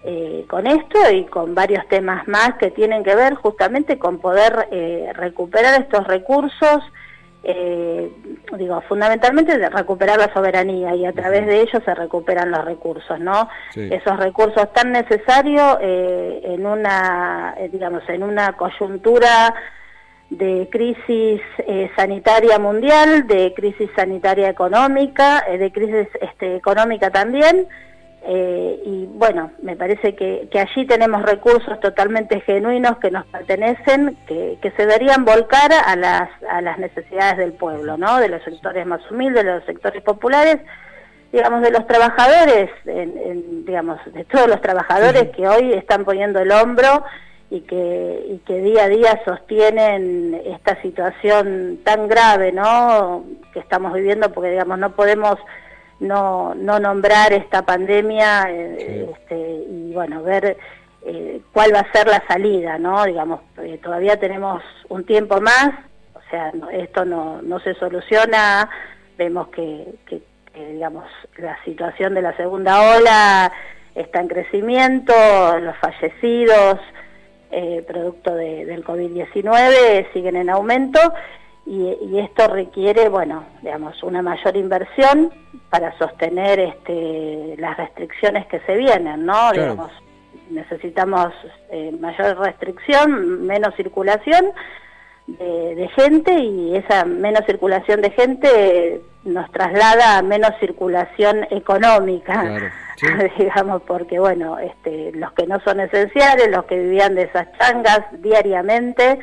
Eh, 0.06 0.44
con 0.48 0.66
esto 0.66 0.98
y 1.10 1.24
con 1.24 1.54
varios 1.54 1.86
temas 1.88 2.28
más 2.28 2.56
que 2.58 2.70
tienen 2.70 3.02
que 3.02 3.14
ver 3.14 3.34
justamente 3.34 3.98
con 3.98 4.18
poder 4.18 4.68
eh, 4.70 5.10
recuperar 5.14 5.80
estos 5.80 6.06
recursos 6.06 6.82
eh, 7.44 8.10
digo, 8.56 8.80
fundamentalmente 8.82 9.58
de 9.58 9.68
recuperar 9.68 10.18
la 10.18 10.32
soberanía 10.32 10.94
y 10.94 11.04
a 11.04 11.12
través 11.12 11.46
de 11.46 11.60
ello 11.60 11.80
se 11.84 11.94
recuperan 11.94 12.50
los 12.50 12.64
recursos, 12.64 13.20
¿no? 13.20 13.48
Esos 13.74 14.16
recursos 14.18 14.72
tan 14.72 14.92
necesarios 14.92 15.78
eh, 15.80 16.40
en 16.44 16.66
una, 16.66 17.54
eh, 17.58 17.68
digamos, 17.70 18.02
en 18.08 18.22
una 18.22 18.54
coyuntura 18.54 19.54
de 20.30 20.68
crisis 20.70 21.40
eh, 21.58 21.90
sanitaria 21.94 22.58
mundial, 22.58 23.26
de 23.26 23.52
crisis 23.54 23.90
sanitaria 23.94 24.48
económica, 24.48 25.44
de 25.46 25.70
crisis 25.70 26.08
este, 26.20 26.56
económica 26.56 27.10
también, 27.10 27.68
Eh, 28.26 28.80
y 28.86 29.06
bueno, 29.06 29.52
me 29.60 29.76
parece 29.76 30.14
que, 30.14 30.48
que, 30.50 30.58
allí 30.58 30.86
tenemos 30.86 31.22
recursos 31.22 31.78
totalmente 31.80 32.40
genuinos 32.40 32.96
que 32.96 33.10
nos 33.10 33.26
pertenecen, 33.26 34.16
que, 34.26 34.56
que, 34.62 34.70
se 34.70 34.86
deberían 34.86 35.26
volcar 35.26 35.70
a 35.72 35.94
las, 35.94 36.30
a 36.48 36.62
las 36.62 36.78
necesidades 36.78 37.36
del 37.36 37.52
pueblo, 37.52 37.98
¿no? 37.98 38.18
De 38.20 38.30
los 38.30 38.42
sectores 38.42 38.86
más 38.86 39.02
humildes, 39.10 39.44
de 39.44 39.52
los 39.52 39.64
sectores 39.66 40.02
populares, 40.02 40.58
digamos, 41.32 41.60
de 41.60 41.70
los 41.70 41.86
trabajadores, 41.86 42.70
en, 42.86 43.66
digamos, 43.66 43.98
de 44.06 44.24
todos 44.24 44.48
los 44.48 44.62
trabajadores 44.62 45.28
que 45.36 45.46
hoy 45.46 45.74
están 45.74 46.06
poniendo 46.06 46.40
el 46.40 46.50
hombro 46.50 47.04
y 47.50 47.60
que, 47.60 48.24
y 48.26 48.38
que 48.38 48.60
día 48.62 48.84
a 48.84 48.88
día 48.88 49.20
sostienen 49.26 50.40
esta 50.46 50.80
situación 50.80 51.80
tan 51.84 52.08
grave, 52.08 52.52
¿no? 52.52 53.24
Que 53.52 53.58
estamos 53.58 53.92
viviendo, 53.92 54.32
porque, 54.32 54.50
digamos, 54.50 54.78
no 54.78 54.92
podemos 54.92 55.36
no, 56.04 56.54
no 56.54 56.78
nombrar 56.78 57.32
esta 57.32 57.62
pandemia 57.62 58.44
eh, 58.50 59.10
este, 59.12 59.36
y 59.36 59.92
bueno, 59.92 60.22
ver 60.22 60.56
eh, 61.04 61.40
cuál 61.52 61.74
va 61.74 61.80
a 61.80 61.92
ser 61.92 62.06
la 62.06 62.22
salida, 62.28 62.78
¿no? 62.78 63.04
Digamos, 63.04 63.40
eh, 63.58 63.78
todavía 63.82 64.18
tenemos 64.18 64.62
un 64.88 65.04
tiempo 65.04 65.40
más, 65.40 65.70
o 66.14 66.20
sea, 66.30 66.52
esto 66.72 67.04
no, 67.04 67.42
no 67.42 67.58
se 67.60 67.74
soluciona, 67.74 68.68
vemos 69.16 69.48
que, 69.48 69.94
que, 70.06 70.22
digamos, 70.54 71.06
la 71.38 71.58
situación 71.64 72.14
de 72.14 72.22
la 72.22 72.36
segunda 72.36 72.96
ola 72.96 73.52
está 73.94 74.20
en 74.20 74.28
crecimiento, 74.28 75.12
los 75.60 75.76
fallecidos, 75.78 76.78
producto 77.86 78.34
de, 78.34 78.64
del 78.64 78.84
COVID-19, 78.84 80.12
siguen 80.12 80.34
en 80.34 80.50
aumento 80.50 80.98
y, 81.66 82.18
esto 82.18 82.46
requiere, 82.48 83.08
bueno, 83.08 83.44
digamos, 83.62 84.02
una 84.02 84.20
mayor 84.20 84.56
inversión 84.56 85.32
para 85.70 85.96
sostener 85.98 86.60
este, 86.60 87.56
las 87.58 87.76
restricciones 87.76 88.46
que 88.46 88.60
se 88.60 88.76
vienen, 88.76 89.24
¿no? 89.24 89.50
Digamos, 89.52 89.90
necesitamos 90.50 91.32
eh, 91.70 91.90
mayor 91.98 92.38
restricción, 92.38 93.46
menos 93.46 93.74
circulación 93.76 94.52
de, 95.26 95.88
gente 95.96 96.38
y 96.38 96.76
esa 96.76 97.04
menos 97.04 97.46
circulación 97.46 98.02
de 98.02 98.10
gente 98.10 99.00
nos 99.24 99.50
traslada 99.52 100.18
a 100.18 100.22
menos 100.22 100.50
circulación 100.60 101.46
económica, 101.50 102.70
digamos, 103.38 103.82
porque 103.82 104.18
bueno, 104.18 104.58
este, 104.58 105.12
los 105.12 105.32
que 105.32 105.46
no 105.46 105.60
son 105.60 105.80
esenciales, 105.80 106.50
los 106.50 106.66
que 106.66 106.78
vivían 106.78 107.14
de 107.14 107.22
esas 107.22 107.48
changas 107.58 108.00
diariamente, 108.20 109.18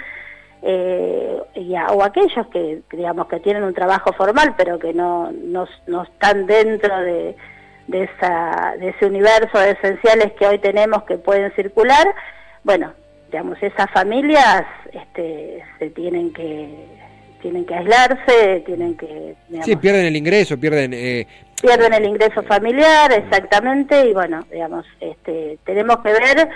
eh, 0.63 1.41
o 1.89 2.03
aquellos 2.03 2.47
que 2.47 2.81
digamos 2.91 3.27
que 3.27 3.39
tienen 3.39 3.63
un 3.63 3.73
trabajo 3.73 4.13
formal 4.13 4.53
pero 4.55 4.77
que 4.77 4.93
no, 4.93 5.31
no, 5.31 5.67
no 5.87 6.03
están 6.03 6.45
dentro 6.45 6.99
de, 7.01 7.35
de, 7.87 8.03
esa, 8.03 8.75
de 8.79 8.89
ese 8.89 9.05
universo 9.05 9.57
de 9.57 9.71
esenciales 9.71 10.33
que 10.33 10.47
hoy 10.47 10.59
tenemos 10.59 11.03
que 11.03 11.17
pueden 11.17 11.51
circular, 11.55 12.07
bueno, 12.63 12.93
digamos, 13.31 13.61
esas 13.61 13.89
familias 13.91 14.63
este, 14.91 15.63
se 15.79 15.89
tienen 15.89 16.31
que 16.33 17.01
tienen 17.41 17.65
que 17.65 17.73
aislarse, 17.73 18.61
tienen 18.67 18.95
que... 18.95 19.35
sí, 19.63 19.75
pierden 19.75 20.05
el 20.05 20.15
ingreso, 20.15 20.59
pierden... 20.59 20.93
Eh... 20.93 21.27
Pierden 21.59 21.93
el 21.93 22.05
ingreso 22.05 22.43
familiar, 22.43 23.11
exactamente, 23.11 24.07
y 24.07 24.13
bueno, 24.13 24.45
digamos, 24.51 24.85
este, 24.99 25.57
tenemos 25.63 25.97
que 25.99 26.11
ver 26.11 26.49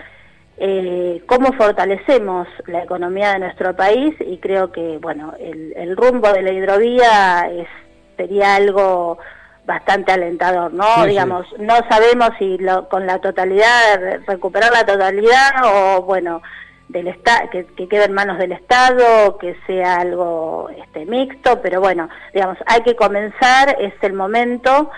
eh, 0.57 1.21
cómo 1.25 1.51
fortalecemos 1.53 2.47
la 2.67 2.83
economía 2.83 3.33
de 3.33 3.39
nuestro 3.39 3.75
país 3.75 4.15
y 4.19 4.38
creo 4.38 4.71
que 4.71 4.97
bueno 5.00 5.33
el, 5.39 5.97
rumbo 5.97 6.31
de 6.31 6.41
la 6.41 6.51
hidrovía 6.51 7.50
es, 7.51 7.67
sería 8.15 8.55
algo 8.55 9.17
bastante 9.65 10.12
alentador, 10.12 10.71
¿no? 10.74 11.05
Digamos, 11.05 11.47
no 11.57 11.75
sabemos 11.89 12.29
si 12.38 12.57
lo, 12.59 12.88
con 12.88 13.05
la 13.05 13.19
totalidad, 13.19 14.21
recuperar 14.27 14.71
la 14.71 14.85
totalidad 14.85 15.51
o, 15.63 16.03
bueno, 16.03 16.41
del 16.88 17.13
que, 17.51 17.65
que 17.65 17.88
quede 17.88 18.05
en 18.05 18.13
manos 18.13 18.38
del 18.38 18.51
Estado, 18.51 19.38
que 19.39 19.57
sea 19.65 19.97
algo 19.97 20.69
este, 20.77 21.05
mixto, 21.05 21.62
pero 21.62 21.81
bueno, 21.81 22.09
digamos, 22.33 22.57
hay 22.67 22.81
que 22.81 22.95
comenzar, 22.95 23.75
es 23.79 23.93
el 24.01 24.13
momento 24.13 24.91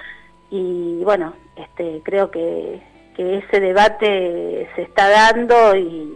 y 0.49 1.01
bueno, 1.03 1.33
este, 1.55 2.01
creo 2.03 2.29
que 2.29 2.81
que 3.17 3.39
ese 3.39 3.59
debate 3.59 4.69
se 4.75 4.83
está 4.83 5.09
dando 5.09 5.75
y, 5.75 6.13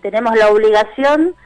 tenemos 0.00 0.36
la 0.36 0.50
obligación 0.50 1.36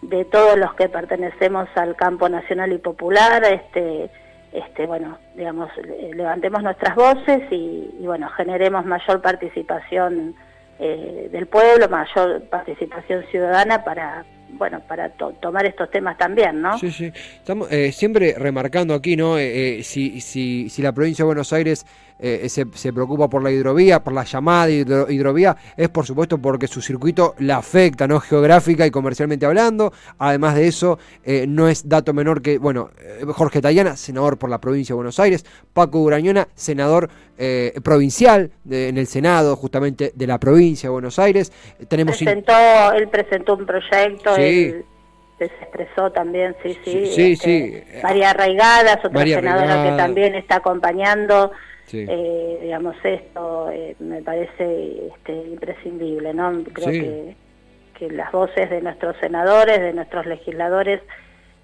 de 0.00 0.24
todos 0.24 0.58
los 0.58 0.74
que 0.74 0.88
pertenecemos 0.88 1.68
al 1.74 1.94
campo 1.96 2.30
nacional 2.30 2.72
y 2.72 2.78
popular, 2.78 3.44
este, 3.44 4.10
este, 4.52 4.86
bueno, 4.86 5.18
digamos, 5.34 5.70
levantemos 6.14 6.62
nuestras 6.62 6.94
voces 6.94 7.42
y, 7.50 7.90
bueno, 8.00 8.30
generemos 8.30 8.86
mayor 8.86 9.20
participación 9.20 10.34
eh, 10.78 11.28
del 11.30 11.46
pueblo, 11.46 11.90
mayor 11.90 12.42
participación 12.48 13.24
ciudadana 13.30 13.84
para, 13.84 14.24
bueno, 14.52 14.80
para 14.88 15.10
tomar 15.10 15.66
estos 15.66 15.90
temas 15.90 16.16
también, 16.16 16.62
¿no? 16.62 16.78
Sí, 16.78 16.90
sí. 16.90 17.12
Estamos 17.14 17.70
eh, 17.70 17.92
siempre 17.92 18.34
remarcando 18.38 18.94
aquí, 18.94 19.16
¿no? 19.16 19.36
Eh, 19.38 19.82
si, 19.82 20.22
si, 20.22 20.70
si 20.70 20.80
la 20.80 20.92
provincia 20.92 21.22
de 21.22 21.26
Buenos 21.26 21.52
Aires 21.52 21.84
eh, 22.18 22.48
se, 22.48 22.64
se, 22.72 22.92
preocupa 22.94 23.28
por 23.28 23.42
la 23.42 23.50
hidrovía, 23.50 24.02
por 24.02 24.14
la 24.14 24.24
llamada 24.24 24.70
hidrovía, 24.70 25.54
es 25.76 25.90
por 25.90 26.06
supuesto 26.06 26.38
porque 26.38 26.66
su 26.66 26.80
circuito 26.80 27.34
la 27.40 27.58
afecta, 27.58 28.08
¿no? 28.08 28.20
Geográfica 28.20 28.86
y 28.86 28.90
comercialmente 28.90 29.44
hablando. 29.44 29.92
Además 30.18 30.54
de 30.54 30.66
eso, 30.66 30.98
eh, 31.24 31.44
no 31.46 31.68
es 31.68 31.86
dato 31.86 32.14
menor 32.14 32.40
que, 32.40 32.56
bueno, 32.56 32.88
eh, 32.98 33.22
Jorge 33.28 33.60
Tayana, 33.60 33.96
senador 33.96 34.38
por 34.38 34.48
la 34.48 34.60
provincia 34.60 34.94
de 34.94 34.96
Buenos 34.96 35.20
Aires, 35.20 35.44
Paco 35.74 36.00
Urañona, 36.00 36.48
senador 36.54 37.10
provincial 37.82 38.50
en 38.70 38.96
el 38.96 39.06
Senado, 39.06 39.56
justamente 39.56 40.10
de 40.14 40.26
la 40.26 40.38
provincia 40.40 40.88
de 40.88 40.92
Buenos 40.92 41.18
Aires. 41.18 41.52
Tenemos 41.86 42.16
presentó, 42.16 42.92
él 42.94 43.08
presentó 43.08 43.56
un 43.56 43.66
proyecto. 43.66 44.34
se 44.36 44.84
expresó 45.38 46.10
también, 46.12 46.56
sí, 46.62 46.78
sí. 46.82 47.12
sí, 47.14 47.32
este, 47.32 47.84
sí. 47.92 48.00
María 48.02 48.32
Raigadas, 48.32 49.04
otra 49.04 49.22
senadora 49.22 49.84
que 49.84 49.96
también 49.98 50.34
está 50.34 50.56
acompañando 50.56 51.52
eh, 51.92 52.58
digamos, 52.62 52.96
esto 53.02 53.70
eh, 53.70 53.96
me 53.98 54.22
parece 54.22 55.08
este, 55.14 55.32
imprescindible, 55.32 56.34
¿no? 56.34 56.64
Creo 56.72 56.88
que, 56.88 57.36
que, 57.98 58.10
las 58.10 58.32
voces 58.32 58.68
de 58.70 58.80
nuestros 58.80 59.16
senadores, 59.20 59.80
de 59.80 59.92
nuestros 59.92 60.26
legisladores 60.26 61.00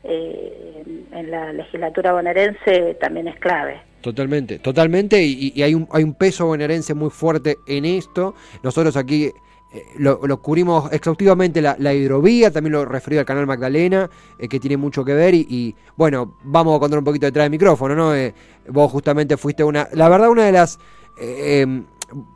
eh, 0.05 0.83
en 1.13 1.31
la 1.31 1.53
legislatura 1.53 2.13
bonaerense 2.13 2.95
también 3.01 3.29
es 3.29 3.39
clave. 3.39 3.81
Totalmente, 4.01 4.59
totalmente, 4.59 5.23
y, 5.23 5.53
y, 5.55 5.63
hay, 5.63 5.75
un, 5.75 5.89
hay 5.93 6.03
un 6.03 6.15
peso 6.15 6.47
bonaerense 6.47 6.95
muy 6.95 7.11
fuerte 7.11 7.57
en 7.69 7.85
esto. 7.85 8.35
Nosotros 8.63 8.97
aquí 8.97 9.31
eh, 9.75 9.87
lo, 9.97 10.19
cubrimos 10.43 10.93
exhaustivamente 10.93 11.63
la, 11.63 11.95
hidrovía, 11.95 12.51
también 12.51 12.73
lo 12.73 12.85
referido 12.85 13.21
al 13.21 13.27
canal 13.27 13.47
Magdalena, 13.47 14.11
eh, 14.39 14.47
que 14.47 14.61
tiene 14.61 14.77
mucho 14.77 15.05
que 15.05 15.15
ver. 15.15 15.35
Y, 15.35 15.75
bueno, 15.97 16.37
vamos 16.43 16.77
a 16.77 16.81
contar 16.81 16.99
un 16.99 17.05
poquito 17.05 17.27
detrás 17.27 17.45
del 17.45 17.51
micrófono, 17.51 17.95
¿no? 17.95 18.15
Eh, 18.15 18.35
vos 18.69 18.91
justamente 18.91 19.37
fuiste 19.39 19.65
una. 19.65 19.89
La 19.93 20.09
verdad, 20.09 20.29
una 20.29 20.45
de 20.45 20.53
las. 20.53 20.79
Em, 21.19 21.85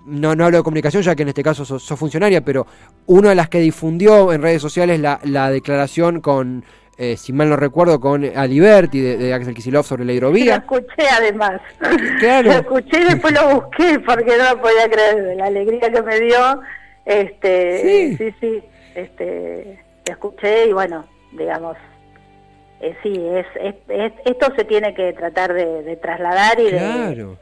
no, 0.07 0.35
no 0.35 0.47
hablo 0.47 0.59
de 0.59 0.63
comunicación, 0.63 1.03
ya 1.03 1.15
que 1.15 1.23
en 1.23 1.29
este 1.29 1.43
caso 1.43 1.67
sos, 1.67 1.87
funcionaria, 1.99 2.43
pero 2.43 2.67
una 3.05 3.31
de 3.31 3.35
las 3.35 3.51
que 3.51 3.61
difundió 3.61 4.33
en 4.33 4.41
redes 4.41 4.63
sociales 4.63 4.99
la, 4.99 5.21
la 5.25 5.51
declaración 5.51 6.23
con. 6.23 6.65
si 7.17 7.35
mal 7.35 7.51
no 7.51 7.57
recuerdo, 7.57 8.01
con 8.01 8.25
Aliberti 8.25 8.99
de, 8.99 9.19
de 9.19 9.35
Axel 9.35 9.53
Kisilov 9.53 9.85
sobre 9.85 10.07
la 10.07 10.15
hidrovía. 10.15 10.65
Lo 10.67 10.79
escuché 10.79 11.09
además. 11.13 11.61
Claro. 12.19 12.49
Lo 12.49 12.55
escuché 12.55 13.03
y 13.03 13.05
después 13.05 13.35
lo 13.35 13.57
busqué 13.57 14.01
porque 14.01 14.39
no 14.39 14.55
lo 14.55 14.63
podía 14.63 14.89
creer. 14.89 15.37
La 15.37 15.45
alegría 15.45 15.93
que 15.93 16.03
me 16.03 16.21
dio 16.21 16.63
este, 17.07 18.17
sí, 18.17 18.35
sí, 18.41 18.63
este, 18.95 19.79
escuché 20.05 20.67
y 20.67 20.73
bueno, 20.73 21.07
digamos, 21.33 21.77
eh, 22.81 22.95
sí, 23.03 23.15
es, 23.17 23.47
es, 23.89 24.13
esto 24.25 24.53
se 24.55 24.65
tiene 24.65 24.93
que 24.93 25.13
tratar 25.13 25.55
de, 25.55 25.97
trasladar 25.97 26.61
y 26.61 26.71
de, 26.71 27.37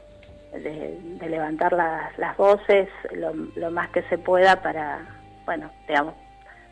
de, 0.53 1.29
levantar 1.29 1.73
las, 1.73 2.17
las 2.17 2.37
voces 2.37 2.87
lo, 3.11 3.33
lo 3.33 3.71
más 3.71 3.89
que 3.89 4.03
se 4.03 4.17
pueda 4.17 4.61
para, 4.61 5.05
bueno, 5.45 5.69
digamos, 5.87 6.13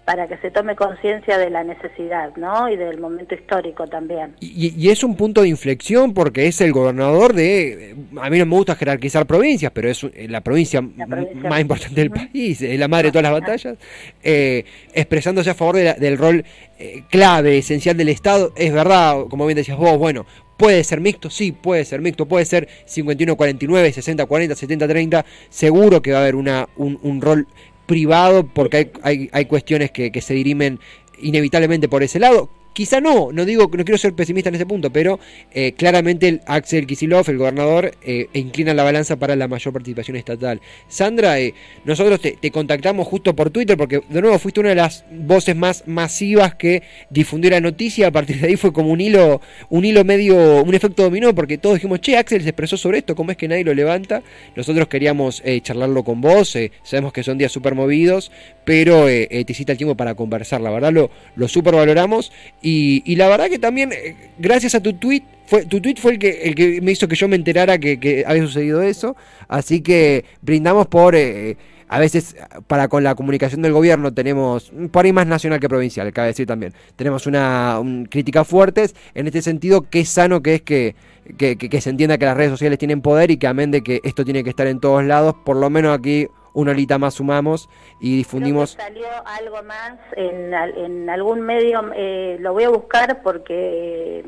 para 0.05 0.27
que 0.27 0.38
se 0.38 0.51
tome 0.51 0.75
conciencia 0.75 1.38
de 1.38 1.50
la 1.50 1.63
necesidad, 1.63 2.36
¿no? 2.36 2.67
Y 2.67 2.75
del 2.75 3.00
momento 3.00 3.36
histórico 3.36 3.88
también. 3.88 4.36
Y, 4.41 4.89
es 4.89 5.03
un 5.03 5.15
punto 5.15 5.41
de 5.41 5.48
inflexión 5.48 6.13
porque 6.13 6.48
es 6.48 6.60
el 6.60 6.74
gobernador 6.74 7.33
de, 7.33 7.95
a 8.22 8.29
mí 8.29 8.38
no 8.38 8.45
me 8.45 8.55
gusta 8.55 8.75
jerarquizar 8.75 9.25
provincias, 9.25 9.72
pero 9.74 9.89
es 9.89 10.05
la 10.27 10.41
provincia, 10.41 10.81
más 10.81 11.62
importante 11.62 12.01
del 12.01 12.12
país, 12.12 12.62
es 12.62 12.77
la 12.77 12.88
madre 12.89 13.07
de 13.07 13.12
todas 13.13 13.24
las 13.24 13.41
batallas, 13.41 13.77
eh, 14.22 14.65
expresándose 14.93 15.50
a 15.50 15.53
favor 15.53 15.77
del 15.77 16.17
rol 16.17 16.43
eh, 16.79 17.03
clave, 17.10 17.57
esencial 17.57 17.95
del 17.95 18.10
Estado. 18.10 18.51
Es 18.57 18.74
verdad, 18.74 19.25
como 19.29 19.45
bien 19.45 19.55
decías 19.55 19.77
vos, 19.77 19.98
bueno, 19.98 20.25
¿Puede 20.55 20.83
ser 20.83 21.01
mixto? 21.01 21.31
Sí, 21.31 21.51
puede 21.51 21.83
ser 21.83 22.00
mixto. 22.00 22.27
Puede 22.27 22.45
ser 22.45 22.67
51-49, 22.88 23.67
60-40, 23.67 24.55
70-30. 24.55 25.25
Seguro 25.50 26.01
que 26.01 26.12
va 26.12 26.19
a 26.19 26.22
haber 26.22 26.36
una, 26.36 26.69
un, 26.77 27.00
un 27.01 27.22
rol 27.22 27.48
privado 27.85 28.45
porque 28.45 28.77
hay, 28.77 28.91
hay, 29.03 29.29
hay 29.31 29.45
cuestiones 29.45 29.91
que, 29.91 30.11
que, 30.11 30.21
se 30.21 30.33
dirimen 30.33 30.79
inevitablemente 31.19 31.87
por 31.87 32.03
ese 32.03 32.19
lado. 32.19 32.49
Quizá 32.73 32.99
no, 32.99 33.31
no 33.31 33.45
digo, 33.45 33.63
no 33.63 33.85
quiero 33.85 33.97
ser 33.97 34.13
pesimista 34.13 34.49
en 34.49 34.55
ese 34.55 34.65
punto, 34.65 34.91
pero 34.91 35.19
eh, 35.53 35.73
claramente 35.73 36.27
el 36.27 36.41
Axel 36.45 36.85
Kisilov, 36.87 37.29
el 37.29 37.37
gobernador, 37.37 37.91
eh, 38.01 38.27
inclina 38.33 38.73
la 38.73 38.83
balanza 38.83 39.15
para 39.15 39.35
la 39.35 39.47
mayor 39.47 39.73
participación 39.73 40.17
estatal. 40.17 40.59
Sandra, 40.87 41.39
eh, 41.39 41.53
nosotros 41.85 42.19
te, 42.19 42.51
contactamos 42.51 43.07
justo 43.07 43.35
por 43.35 43.49
Twitter 43.51 43.77
porque 43.77 44.01
de 44.09 44.21
nuevo 44.21 44.37
fuiste 44.39 44.59
una 44.59 44.69
de 44.69 44.75
las 44.75 45.05
voces 45.11 45.55
más 45.55 45.83
masivas 45.87 46.55
que 46.55 46.83
difundió 47.09 47.51
la 47.51 47.61
noticia, 47.61 48.07
a 48.07 48.11
partir 48.11 48.39
de 48.39 48.47
ahí 48.47 48.55
fue 48.55 48.73
como 48.73 48.91
un 48.91 49.01
hilo, 49.01 49.41
un 49.69 49.85
hilo 49.85 50.03
medio, 50.03 50.63
un 50.63 50.73
efecto 50.73 51.03
dominó, 51.03 51.33
porque 51.33 51.57
todos 51.57 51.75
dijimos, 51.75 52.01
che, 52.01 52.17
Axel 52.17 52.41
se 52.41 52.49
expresó 52.49 52.77
sobre 52.77 52.99
esto, 52.99 53.15
¿cómo 53.15 53.31
es 53.31 53.37
que 53.37 53.47
nadie 53.47 53.63
lo 53.63 53.73
levanta? 53.73 54.23
Nosotros 54.55 54.87
queríamos 54.87 55.43
charlarlo 55.61 56.03
con 56.03 56.21
vos, 56.21 56.57
sabemos 56.83 57.13
que 57.13 57.23
son 57.23 57.37
días 57.37 57.51
súper 57.51 57.75
movidos, 57.75 58.31
pero 58.65 59.05
te 59.05 59.46
hiciste 59.48 59.72
el 59.72 59.77
tiempo 59.77 59.96
para 59.96 60.15
conversar, 60.15 60.62
la 60.62 60.72
verdad 60.72 60.91
lo, 60.91 61.10
lo 61.36 61.48
super 61.48 61.75
valoramos 61.75 62.32
y, 62.62 63.15
la 63.15 63.27
verdad 63.27 63.50
que 63.50 63.60
también, 63.60 63.91
eh, 63.91 64.15
gracias 64.38 64.75
a 64.75 64.82
tu 64.82 64.93
tweet, 64.93 65.24
fue, 65.46 65.65
tu 65.65 65.82
tweet 65.82 65.96
fue 65.98 66.13
el 66.13 66.20
que, 66.20 66.43
el 66.43 66.55
que 66.55 66.82
me 66.82 66.91
hizo 66.91 67.08
que 67.08 67.15
yo 67.15 67.27
me 67.27 67.36
enterara 67.36 67.77
que, 67.77 68.24
había 68.25 68.43
sucedido 68.43 68.82
eso. 68.82 69.15
Así 69.48 69.82
que 69.82 70.25
brindamos 70.41 70.88
por... 70.88 71.15
Eh, 71.15 71.58
a 71.89 72.00
veces 72.00 72.36
para 72.65 72.88
con 72.88 73.03
la 73.03 73.13
comunicación 73.13 73.62
del 73.62 73.72
gobierno 73.72 74.12
tenemos, 74.12 74.72
por 74.89 75.05
ahí 75.05 75.13
más 75.13 75.27
nacional 75.27 75.60
que 75.60 75.70
provincial, 75.70 76.12
cabe 76.12 76.29
decir 76.29 76.48
también, 76.48 76.74
tenemos 76.96 77.27
una, 77.27 77.79
críticas 78.10 78.48
fuertes, 78.48 78.96
en 79.13 79.27
este 79.27 79.43
sentido, 79.43 79.88
qué 79.88 80.03
sano 80.03 80.41
que 80.41 80.55
es 80.55 80.62
que, 80.63 80.96
que, 81.38 81.82
se 81.82 81.91
entienda 81.91 82.17
que 82.17 82.25
las 82.25 82.36
redes 82.36 82.50
sociales 82.50 82.79
tienen 82.79 83.01
poder 83.01 83.29
y 83.29 83.38
que 83.38 83.46
amén 83.46 83.70
de 83.70 83.84
que 83.84 84.00
esto 84.03 84.25
tiene 84.25 84.43
que 84.43 84.50
estar 84.50 84.65
en 84.65 84.79
todos 84.79 85.03
lados, 85.03 85.36
por 85.46 85.55
lo 85.55 85.70
menos 85.70 85.96
aquí 85.96 86.29
una 86.53 86.72
horita 86.72 86.98
más 86.98 87.15
sumamos 87.15 87.69
y 88.00 88.17
difundimos. 88.17 88.72
salió 88.72 89.07
algo 89.25 89.62
más 89.63 89.98
en, 90.15 90.53
en 90.53 91.10
algún 91.10 91.41
medio, 91.41 91.91
eh, 91.95 92.38
lo 92.39 92.53
voy 92.53 92.63
a 92.63 92.69
buscar 92.69 93.22
porque 93.22 94.24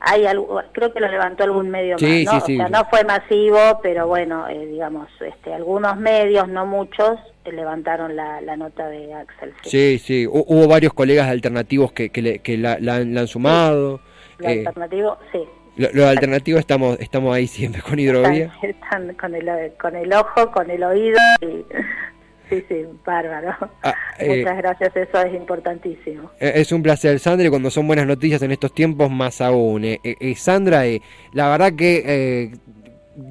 hay 0.00 0.26
algo, 0.26 0.60
creo 0.72 0.92
que 0.92 1.00
lo 1.00 1.08
levantó 1.08 1.44
algún 1.44 1.70
medio 1.70 1.96
más, 1.98 2.48
¿no? 2.48 2.68
no 2.68 2.84
fue 2.84 3.02
masivo, 3.04 3.80
pero 3.82 4.06
bueno, 4.06 4.46
eh, 4.48 4.66
digamos, 4.66 5.08
este, 5.20 5.52
algunos 5.52 5.96
medios, 5.96 6.48
no 6.48 6.66
muchos, 6.66 7.18
eh, 7.44 7.52
levantaron 7.52 8.14
la, 8.14 8.40
nota 8.56 8.88
de 8.88 9.14
Axel. 9.14 9.54
Sí, 9.62 9.98
sí, 9.98 10.26
hubo 10.26 10.68
varios 10.68 10.92
colegas 10.92 11.28
alternativos 11.28 11.92
que, 11.92 12.10
que, 12.10 12.58
la, 12.58 12.74
han 12.74 13.26
sumado. 13.26 14.00
Lo 14.38 14.48
alternativo, 14.48 15.18
sí. 15.32 15.40
Lo, 15.76 16.06
alternativo 16.06 16.58
estamos 16.58 16.98
estamos 17.00 17.34
ahí 17.34 17.46
siempre 17.46 17.82
con 17.82 17.98
hidrovía. 17.98 18.50
Están, 18.62 19.12
con, 19.14 19.34
el, 19.34 19.72
con 19.80 19.94
el 19.94 20.12
ojo, 20.12 20.50
con 20.50 20.70
el 20.70 20.82
oído. 20.82 21.18
sí, 22.48 22.64
sí, 22.68 22.84
bárbaro. 23.04 23.54
Ah, 23.82 23.94
eh, 24.18 24.38
Muchas 24.38 24.56
gracias, 24.56 24.96
eso 24.96 25.20
es 25.20 25.34
importantísimo. 25.34 26.30
Eh, 26.40 26.52
es 26.56 26.72
un 26.72 26.82
placer, 26.82 27.18
Sandra, 27.18 27.46
y 27.46 27.50
cuando 27.50 27.70
son 27.70 27.86
buenas 27.86 28.06
noticias 28.06 28.40
en 28.42 28.52
estos 28.52 28.74
tiempos, 28.74 29.10
más 29.10 29.42
aún. 29.42 29.82
Eh, 29.84 30.34
Sandra, 30.36 30.82
la 31.32 31.48
verdad 31.50 31.74
que 31.74 32.52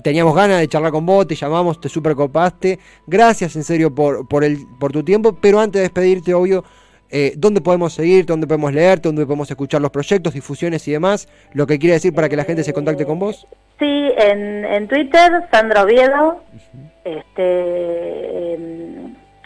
teníamos 0.04 0.36
ganas 0.36 0.60
de 0.60 0.68
charlar 0.68 0.92
con 0.92 1.06
vos, 1.06 1.28
te 1.28 1.36
llamamos, 1.36 1.82
te 1.82 1.90
super 1.90 2.14
copaste. 2.14 2.80
Gracias 3.08 3.56
en 3.56 3.64
serio 3.64 3.94
por, 3.94 4.28
por, 4.28 4.44
el, 4.44 4.60
por 4.80 4.92
tu 4.92 5.04
tiempo, 5.04 5.36
pero 5.42 5.60
antes 5.60 5.80
de 5.80 5.84
despedirte, 5.84 6.34
obvio 6.34 6.64
eh, 7.12 7.34
dónde 7.38 7.62
podemos 7.62 7.94
seguir, 7.94 8.26
dónde 8.26 8.48
podemos 8.48 8.74
leer, 8.74 9.00
dónde 9.00 9.26
podemos 9.26 9.50
escuchar 9.50 9.82
los 9.82 9.92
proyectos, 9.92 10.34
difusiones 10.34 10.88
y 10.88 10.92
demás, 10.92 11.28
lo 11.54 11.68
que 11.68 11.78
quiere 11.78 11.94
decir 11.94 12.14
para 12.14 12.30
que 12.30 12.36
la 12.36 12.44
gente 12.44 12.64
se 12.64 12.74
contacte 12.74 13.06
con 13.06 13.20
vos. 13.20 13.48
Sí, 13.80 14.12
en, 14.18 14.66
en 14.66 14.88
Twitter, 14.88 15.44
Sandra 15.52 15.84
Oviedo, 15.84 16.42
este, 17.04 18.58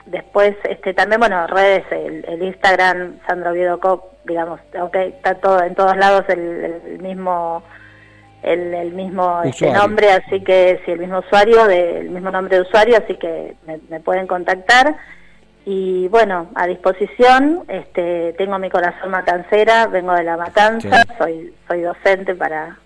después 0.05 0.55
este, 0.69 0.93
también, 0.93 1.19
bueno, 1.19 1.47
redes, 1.47 1.83
el, 1.91 2.41
Instagram, 2.41 3.19
Sandra 3.27 3.51
Oviedo 3.51 3.79
Cop, 3.79 4.05
digamos, 4.25 4.61
aunque 4.79 5.07
está 5.07 5.35
todo 5.35 5.61
en 5.63 5.75
todos 5.75 5.97
lados 5.97 6.23
el, 6.29 6.99
mismo 7.01 7.61
el, 8.41 8.73
el 8.73 8.93
mismo 8.93 9.41
este 9.43 9.71
nombre, 9.73 10.11
así 10.11 10.41
que 10.41 10.79
sí, 10.85 10.91
el 10.91 10.99
mismo 10.99 11.19
usuario, 11.19 11.65
del 11.67 12.09
mismo 12.09 12.31
nombre 12.31 12.55
de 12.55 12.61
usuario, 12.61 12.97
así 12.97 13.15
que 13.15 13.55
me 13.89 13.99
pueden 13.99 14.27
contactar. 14.27 14.95
Y 15.65 16.07
bueno, 16.07 16.49
a 16.55 16.65
disposición, 16.67 17.63
este, 17.67 18.33
tengo 18.37 18.57
mi 18.57 18.69
corazón 18.69 19.11
matancera, 19.11 19.87
vengo 19.87 20.13
de 20.13 20.23
la 20.23 20.37
matanza, 20.37 21.03
soy 21.17 21.53
soy 21.67 21.81
docente 21.81 22.35
para... 22.35 22.77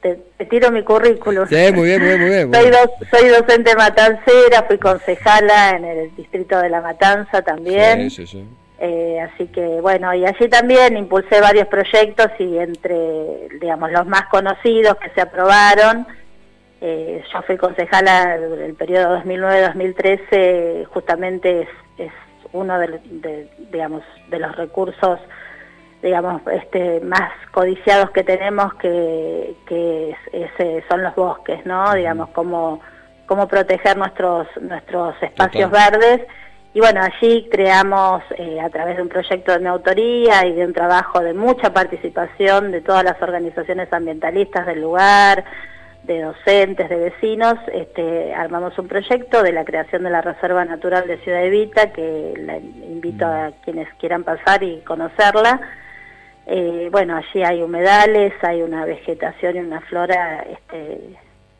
Te, 0.00 0.16
tiro 0.50 0.70
mi 0.70 0.82
currículum. 0.82 1.48
Sí, 1.48 1.72
muy 1.72 1.88
bien, 1.88 2.00
muy 2.00 2.28
bien, 2.28 2.52
soy, 2.52 2.70
soy 3.10 3.28
docente 3.28 3.74
matancera, 3.74 4.64
fui 4.66 4.78
concejala 4.78 5.70
en 5.70 5.84
el 5.84 6.14
distrito 6.14 6.58
de 6.58 6.68
La 6.68 6.82
Matanza 6.82 7.40
también. 7.40 8.10
Sí, 8.10 8.26
sí, 8.26 8.26
sí. 8.26 8.48
Eh, 8.78 9.18
así 9.20 9.46
que 9.46 9.80
bueno, 9.80 10.12
y 10.12 10.26
allí 10.26 10.48
también 10.48 10.96
impulsé 10.96 11.40
varios 11.40 11.68
proyectos 11.68 12.26
y 12.38 12.58
entre, 12.58 13.48
digamos, 13.60 13.90
los 13.92 14.06
más 14.06 14.26
conocidos 14.26 14.96
que 14.96 15.10
se 15.10 15.22
aprobaron, 15.22 16.06
eh, 16.86 17.24
yo 17.32 17.40
fui 17.40 17.56
concejala 17.56 18.36
del 18.36 18.74
periodo 18.74 19.16
2009-2013, 19.22 20.84
justamente 20.84 21.62
es, 21.62 21.68
es 21.96 22.12
uno 22.52 22.78
de, 22.78 23.48
digamos, 23.72 24.02
de 24.28 24.38
los 24.38 24.54
recursos 24.54 25.18
digamos, 26.02 26.42
este, 26.52 27.00
más 27.00 27.32
codiciados 27.52 28.10
que 28.10 28.22
tenemos, 28.22 28.74
que, 28.74 29.56
que 29.66 30.14
es, 30.32 30.50
son 30.86 31.02
los 31.02 31.14
bosques, 31.14 31.64
¿no? 31.64 31.94
Digamos, 31.94 32.28
cómo, 32.34 32.82
cómo 33.24 33.48
proteger 33.48 33.96
nuestros, 33.96 34.46
nuestros 34.60 35.14
espacios 35.22 35.70
verdes. 35.70 36.20
Y 36.74 36.80
bueno, 36.80 37.00
allí 37.00 37.48
creamos 37.50 38.22
eh, 38.36 38.60
a 38.60 38.68
través 38.68 38.96
de 38.96 39.02
un 39.02 39.08
proyecto 39.08 39.52
de 39.52 39.60
mi 39.60 39.68
autoría 39.68 40.44
y 40.44 40.52
de 40.52 40.66
un 40.66 40.74
trabajo 40.74 41.20
de 41.20 41.32
mucha 41.32 41.72
participación 41.72 42.72
de 42.72 42.82
todas 42.82 43.02
las 43.02 43.22
organizaciones 43.22 43.90
ambientalistas 43.90 44.66
del 44.66 44.82
lugar, 44.82 45.46
de 46.06 46.20
docentes, 46.20 46.88
de 46.88 46.96
vecinos, 46.96 47.54
este, 47.72 48.34
armamos 48.34 48.78
un 48.78 48.88
proyecto 48.88 49.42
de 49.42 49.52
la 49.52 49.64
creación 49.64 50.02
de 50.02 50.10
la 50.10 50.20
Reserva 50.20 50.64
Natural 50.64 51.06
de 51.06 51.16
Ciudad 51.18 51.44
Evita, 51.44 51.92
que 51.92 52.34
la 52.36 52.58
invito 52.58 53.26
a 53.26 53.52
quienes 53.64 53.88
quieran 53.94 54.22
pasar 54.22 54.62
y 54.62 54.80
conocerla. 54.80 55.60
Eh, 56.46 56.88
bueno, 56.92 57.16
allí 57.16 57.42
hay 57.42 57.62
humedales, 57.62 58.34
hay 58.42 58.60
una 58.60 58.84
vegetación 58.84 59.56
y 59.56 59.60
una 59.60 59.80
flora 59.80 60.44
este, 60.50 61.00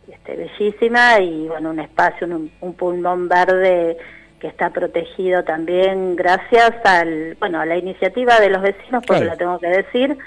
este, 0.09 0.37
bellísima 0.37 1.21
y 1.21 1.49
bueno, 1.49 1.71
un 1.71 1.81
espacio, 1.81 2.27
un, 2.27 2.75
pulmón 2.75 3.27
verde 3.27 3.97
que 4.39 4.49
está 4.49 4.69
protegido 4.69 5.43
también 5.43 6.17
gracias 6.17 6.75
al, 6.85 7.35
bueno, 7.41 7.61
a 7.61 7.65
la 7.65 7.79
iniciativa 7.79 8.39
de 8.41 8.51
los 8.51 8.61
vecinos, 8.61 9.03
porque 9.07 9.25
la 9.25 9.39
tengo 9.39 9.59
que 9.59 9.69
decir. 9.69 10.19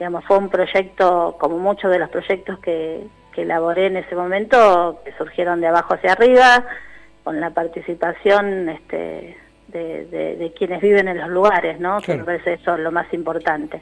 Digamos, 0.00 0.24
fue 0.24 0.38
un 0.38 0.48
proyecto, 0.48 1.36
como 1.38 1.56
muchos 1.58 1.88
de 1.92 2.00
los 2.00 2.10
proyectos 2.10 2.58
que, 2.58 3.06
que 3.32 3.42
elaboré 3.42 3.86
en 3.86 3.96
ese 3.96 4.14
momento, 4.14 5.00
que 5.04 5.12
surgieron 5.12 5.60
de 5.60 5.68
abajo 5.68 5.94
hacia 5.94 6.12
arriba, 6.12 6.64
con 7.24 7.40
la 7.40 7.50
participación 7.50 8.68
este, 8.68 9.36
de, 9.68 10.52
quienes 10.56 10.80
viven 10.80 11.08
en 11.08 11.18
los 11.18 11.28
lugares, 11.28 11.78
¿no? 11.80 12.00
Que 12.00 12.16
me 12.16 12.24
parece 12.24 12.54
eso 12.54 12.76
lo 12.76 12.90
más 12.90 13.12
importante. 13.12 13.80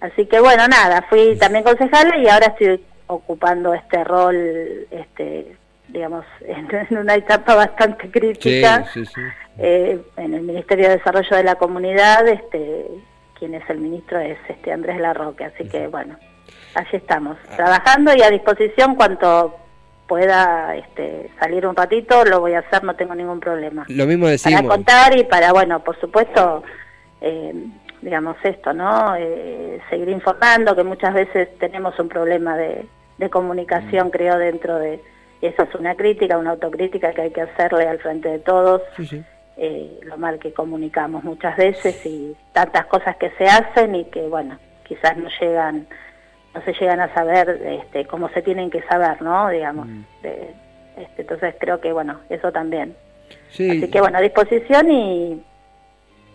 Así 0.00 0.26
que 0.26 0.40
bueno, 0.40 0.68
nada, 0.68 1.02
fui 1.08 1.36
también 1.36 1.64
concejala 1.64 2.18
y 2.18 2.28
ahora 2.28 2.48
estoy 2.48 2.84
ocupando 3.06 3.72
este 3.72 4.04
rol, 4.04 4.86
este 4.90 5.56
digamos, 5.88 6.24
en, 6.40 6.98
una 6.98 7.14
etapa 7.14 7.54
bastante 7.54 8.10
crítica 8.10 8.84
eh, 9.58 10.00
en 10.16 10.34
el 10.34 10.42
Ministerio 10.42 10.88
de 10.88 10.98
Desarrollo 10.98 11.36
de 11.36 11.44
la 11.44 11.54
Comunidad, 11.54 12.26
este 12.28 12.86
quien 13.38 13.54
es 13.54 13.68
el 13.68 13.78
ministro 13.78 14.18
es 14.18 14.38
este 14.48 14.72
Andrés 14.72 14.98
Larroque, 14.98 15.44
así 15.44 15.68
que 15.68 15.88
bueno, 15.88 16.16
allí 16.76 16.96
estamos, 16.96 17.38
trabajando 17.56 18.14
y 18.14 18.22
a 18.22 18.30
disposición 18.30 18.94
cuanto 18.94 19.56
pueda 20.06 20.76
este, 20.76 21.30
salir 21.40 21.66
un 21.66 21.74
ratito, 21.74 22.24
lo 22.24 22.40
voy 22.40 22.52
a 22.52 22.60
hacer, 22.60 22.84
no 22.84 22.94
tengo 22.94 23.14
ningún 23.14 23.40
problema. 23.40 23.84
Lo 23.88 24.06
mismo 24.06 24.26
decimos. 24.26 24.62
Para 24.62 24.74
contar 24.74 25.18
y 25.18 25.24
para, 25.24 25.52
bueno, 25.52 25.82
por 25.82 25.98
supuesto, 25.98 26.62
eh, 27.20 27.52
digamos 28.02 28.36
esto, 28.44 28.72
¿no? 28.72 29.16
Eh, 29.16 29.80
seguir 29.90 30.10
informando, 30.10 30.76
que 30.76 30.84
muchas 30.84 31.14
veces 31.14 31.48
tenemos 31.58 31.98
un 31.98 32.08
problema 32.08 32.56
de, 32.56 32.86
comunicación, 33.30 34.08
mm. 34.08 34.10
creo, 34.10 34.38
dentro 34.38 34.78
de... 34.78 35.00
Y 35.40 35.46
eso 35.46 35.64
es 35.64 35.74
una 35.74 35.94
crítica, 35.94 36.38
una 36.38 36.50
autocrítica 36.50 37.12
que 37.12 37.22
hay 37.22 37.30
que 37.30 37.42
hacerle 37.42 37.88
al 37.88 37.98
frente 37.98 38.28
de 38.28 38.38
todos. 38.38 38.82
Eh, 39.58 40.00
lo 40.02 40.18
mal 40.18 40.38
que 40.38 40.52
comunicamos 40.52 41.24
muchas 41.24 41.56
veces 41.56 42.04
y 42.04 42.36
tantas 42.52 42.86
cosas 42.86 43.16
que 43.16 43.30
se 43.38 43.46
hacen 43.46 43.94
y 43.94 44.04
que, 44.04 44.20
bueno, 44.28 44.58
quizás 44.86 45.16
no 45.16 45.28
llegan 45.40 45.86
no 46.56 46.62
se 46.64 46.72
llegan 46.72 47.00
a 47.00 47.12
saber 47.12 47.60
este, 47.64 48.06
cómo 48.06 48.28
se 48.30 48.42
tienen 48.42 48.70
que 48.70 48.82
saber, 48.82 49.20
¿no? 49.20 49.48
Digamos. 49.50 49.86
Mm. 49.86 50.02
este, 50.22 51.22
entonces 51.22 51.54
creo 51.58 51.80
que, 51.80 51.92
bueno, 51.92 52.20
eso 52.30 52.50
también. 52.50 52.96
Sí. 53.50 53.70
Así 53.70 53.90
que, 53.90 54.00
bueno, 54.00 54.18
a 54.18 54.22
disposición 54.22 54.90
y, 54.90 55.42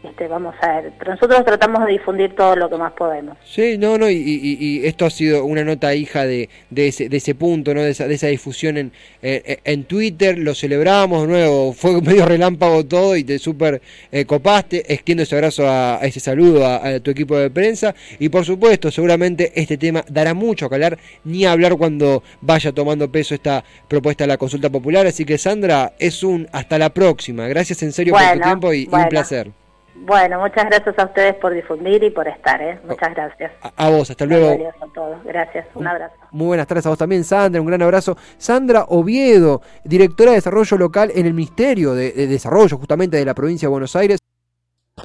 este, 0.04 0.28
vamos 0.28 0.56
a 0.62 0.82
ver. 0.82 0.94
Pero 0.98 1.12
nosotros 1.12 1.46
tratamos 1.46 1.86
de 1.86 1.92
difundir 1.92 2.36
todo 2.36 2.56
lo 2.56 2.70
que 2.70 2.78
más 2.78 2.94
podemos. 2.94 3.38
Sí, 3.46 3.78
no, 3.78 3.98
no, 3.98 4.10
y, 4.10 4.82
esto 4.84 5.06
ha 5.06 5.10
sido 5.10 5.46
una 5.46 5.64
nota 5.64 5.94
hija 5.94 6.26
de, 6.26 6.50
de, 6.70 6.88
ese, 6.88 7.08
de 7.08 7.18
ese 7.18 7.36
punto, 7.36 7.74
¿no? 7.74 7.82
de, 7.82 7.92
esa, 7.92 8.08
de 8.08 8.16
esa 8.16 8.28
difusión 8.28 8.78
en, 8.78 8.92
en, 9.22 9.84
Twitter, 9.86 10.38
lo 10.38 10.56
celebramos, 10.56 11.22
de 11.24 11.28
nuevo, 11.28 11.74
fue 11.74 12.02
medio 12.02 12.26
relámpago 12.26 12.86
todo 12.86 13.16
y 13.16 13.24
te 13.24 13.38
súper 13.40 13.82
eh, 14.12 14.26
copaste, 14.26 14.92
extiendo 14.92 15.24
ese 15.24 15.36
abrazo 15.36 15.68
a, 15.68 16.00
ese 16.02 16.20
saludo 16.20 16.66
a, 16.66 17.00
tu 17.00 17.12
equipo 17.12 17.38
de 17.38 17.50
prensa 17.50 17.94
y 18.20 18.30
por 18.30 18.46
supuesto, 18.46 18.92
seguramente 18.92 19.52
este 19.56 19.78
tema 19.78 20.04
dará 20.10 20.34
mucho 20.34 20.68
que 20.68 20.76
hablar, 20.76 20.98
ni 21.24 21.46
hablar 21.46 21.76
cuando 21.78 22.24
vaya 22.42 22.72
tomando 22.72 23.12
peso 23.12 23.36
esta 23.36 23.64
propuesta 23.88 24.24
de 24.24 24.30
la 24.30 24.38
consulta 24.38 24.70
popular, 24.70 25.06
así 25.06 25.26
que 25.26 25.38
Sandra, 25.38 25.94
es 26.00 26.24
un 26.24 26.48
hasta 26.52 26.78
la 26.78 26.90
próxima, 26.90 27.48
gracias 27.48 27.84
en 27.84 27.92
serio 27.92 28.14
por 28.14 28.22
tu 28.34 28.40
tiempo 28.40 28.74
y 28.74 28.90
un 28.92 29.10
placer. 29.10 29.61
Bueno, 30.04 30.40
muchas 30.40 30.66
gracias 30.66 30.98
a 30.98 31.06
ustedes 31.06 31.36
por 31.36 31.54
difundir 31.54 32.04
y 32.04 32.10
por 32.10 32.28
estar, 32.28 32.60
¿eh? 32.60 32.80
Muchas 32.88 33.14
gracias. 33.14 33.52
A, 33.76 33.90
vos, 33.90 34.10
hasta 34.10 34.26
luego. 34.26 34.72
A 34.82 34.94
todos. 34.94 35.24
Gracias, 35.24 35.68
un 35.76 35.86
abrazo. 35.86 36.16
Muy 36.32 36.48
buenas 36.48 36.66
tardes 36.66 36.86
a 36.88 36.90
vos 36.90 36.98
también, 36.98 37.24
Sandra, 37.24 37.62
un 37.62 37.68
gran 37.68 37.82
abrazo. 37.84 38.18
Sandra 38.38 38.86
Oviedo, 38.88 39.62
directora 39.84 40.32
de 40.32 40.38
Desarrollo 40.38 40.78
Local 40.78 41.12
en 41.14 41.28
el 41.28 41.36
Ministerio 41.36 41.94
de, 41.94 42.12
Desarrollo, 42.12 42.78
justamente 42.78 43.18
de 43.18 43.26
la 43.26 43.36
provincia 43.36 43.68
de 43.68 43.72
Buenos 43.72 43.96
Aires. 43.96 44.18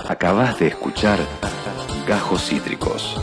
Acabas 0.08 0.58
de 0.58 0.68
escuchar 0.68 1.18
Gajos 2.08 2.48
Cítricos. 2.48 3.20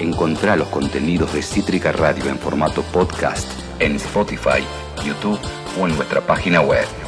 Encontrá 0.00 0.56
los 0.56 0.68
contenidos 0.68 1.34
de 1.34 1.42
Cítrica 1.42 1.92
Radio 1.92 2.30
en 2.30 2.38
formato 2.38 2.82
podcast 2.90 3.46
en 3.80 3.96
Spotify, 3.96 4.64
YouTube 5.04 5.38
o 5.78 5.86
en 5.86 5.96
nuestra 5.96 6.20
página 6.22 6.60
web. 6.60 7.01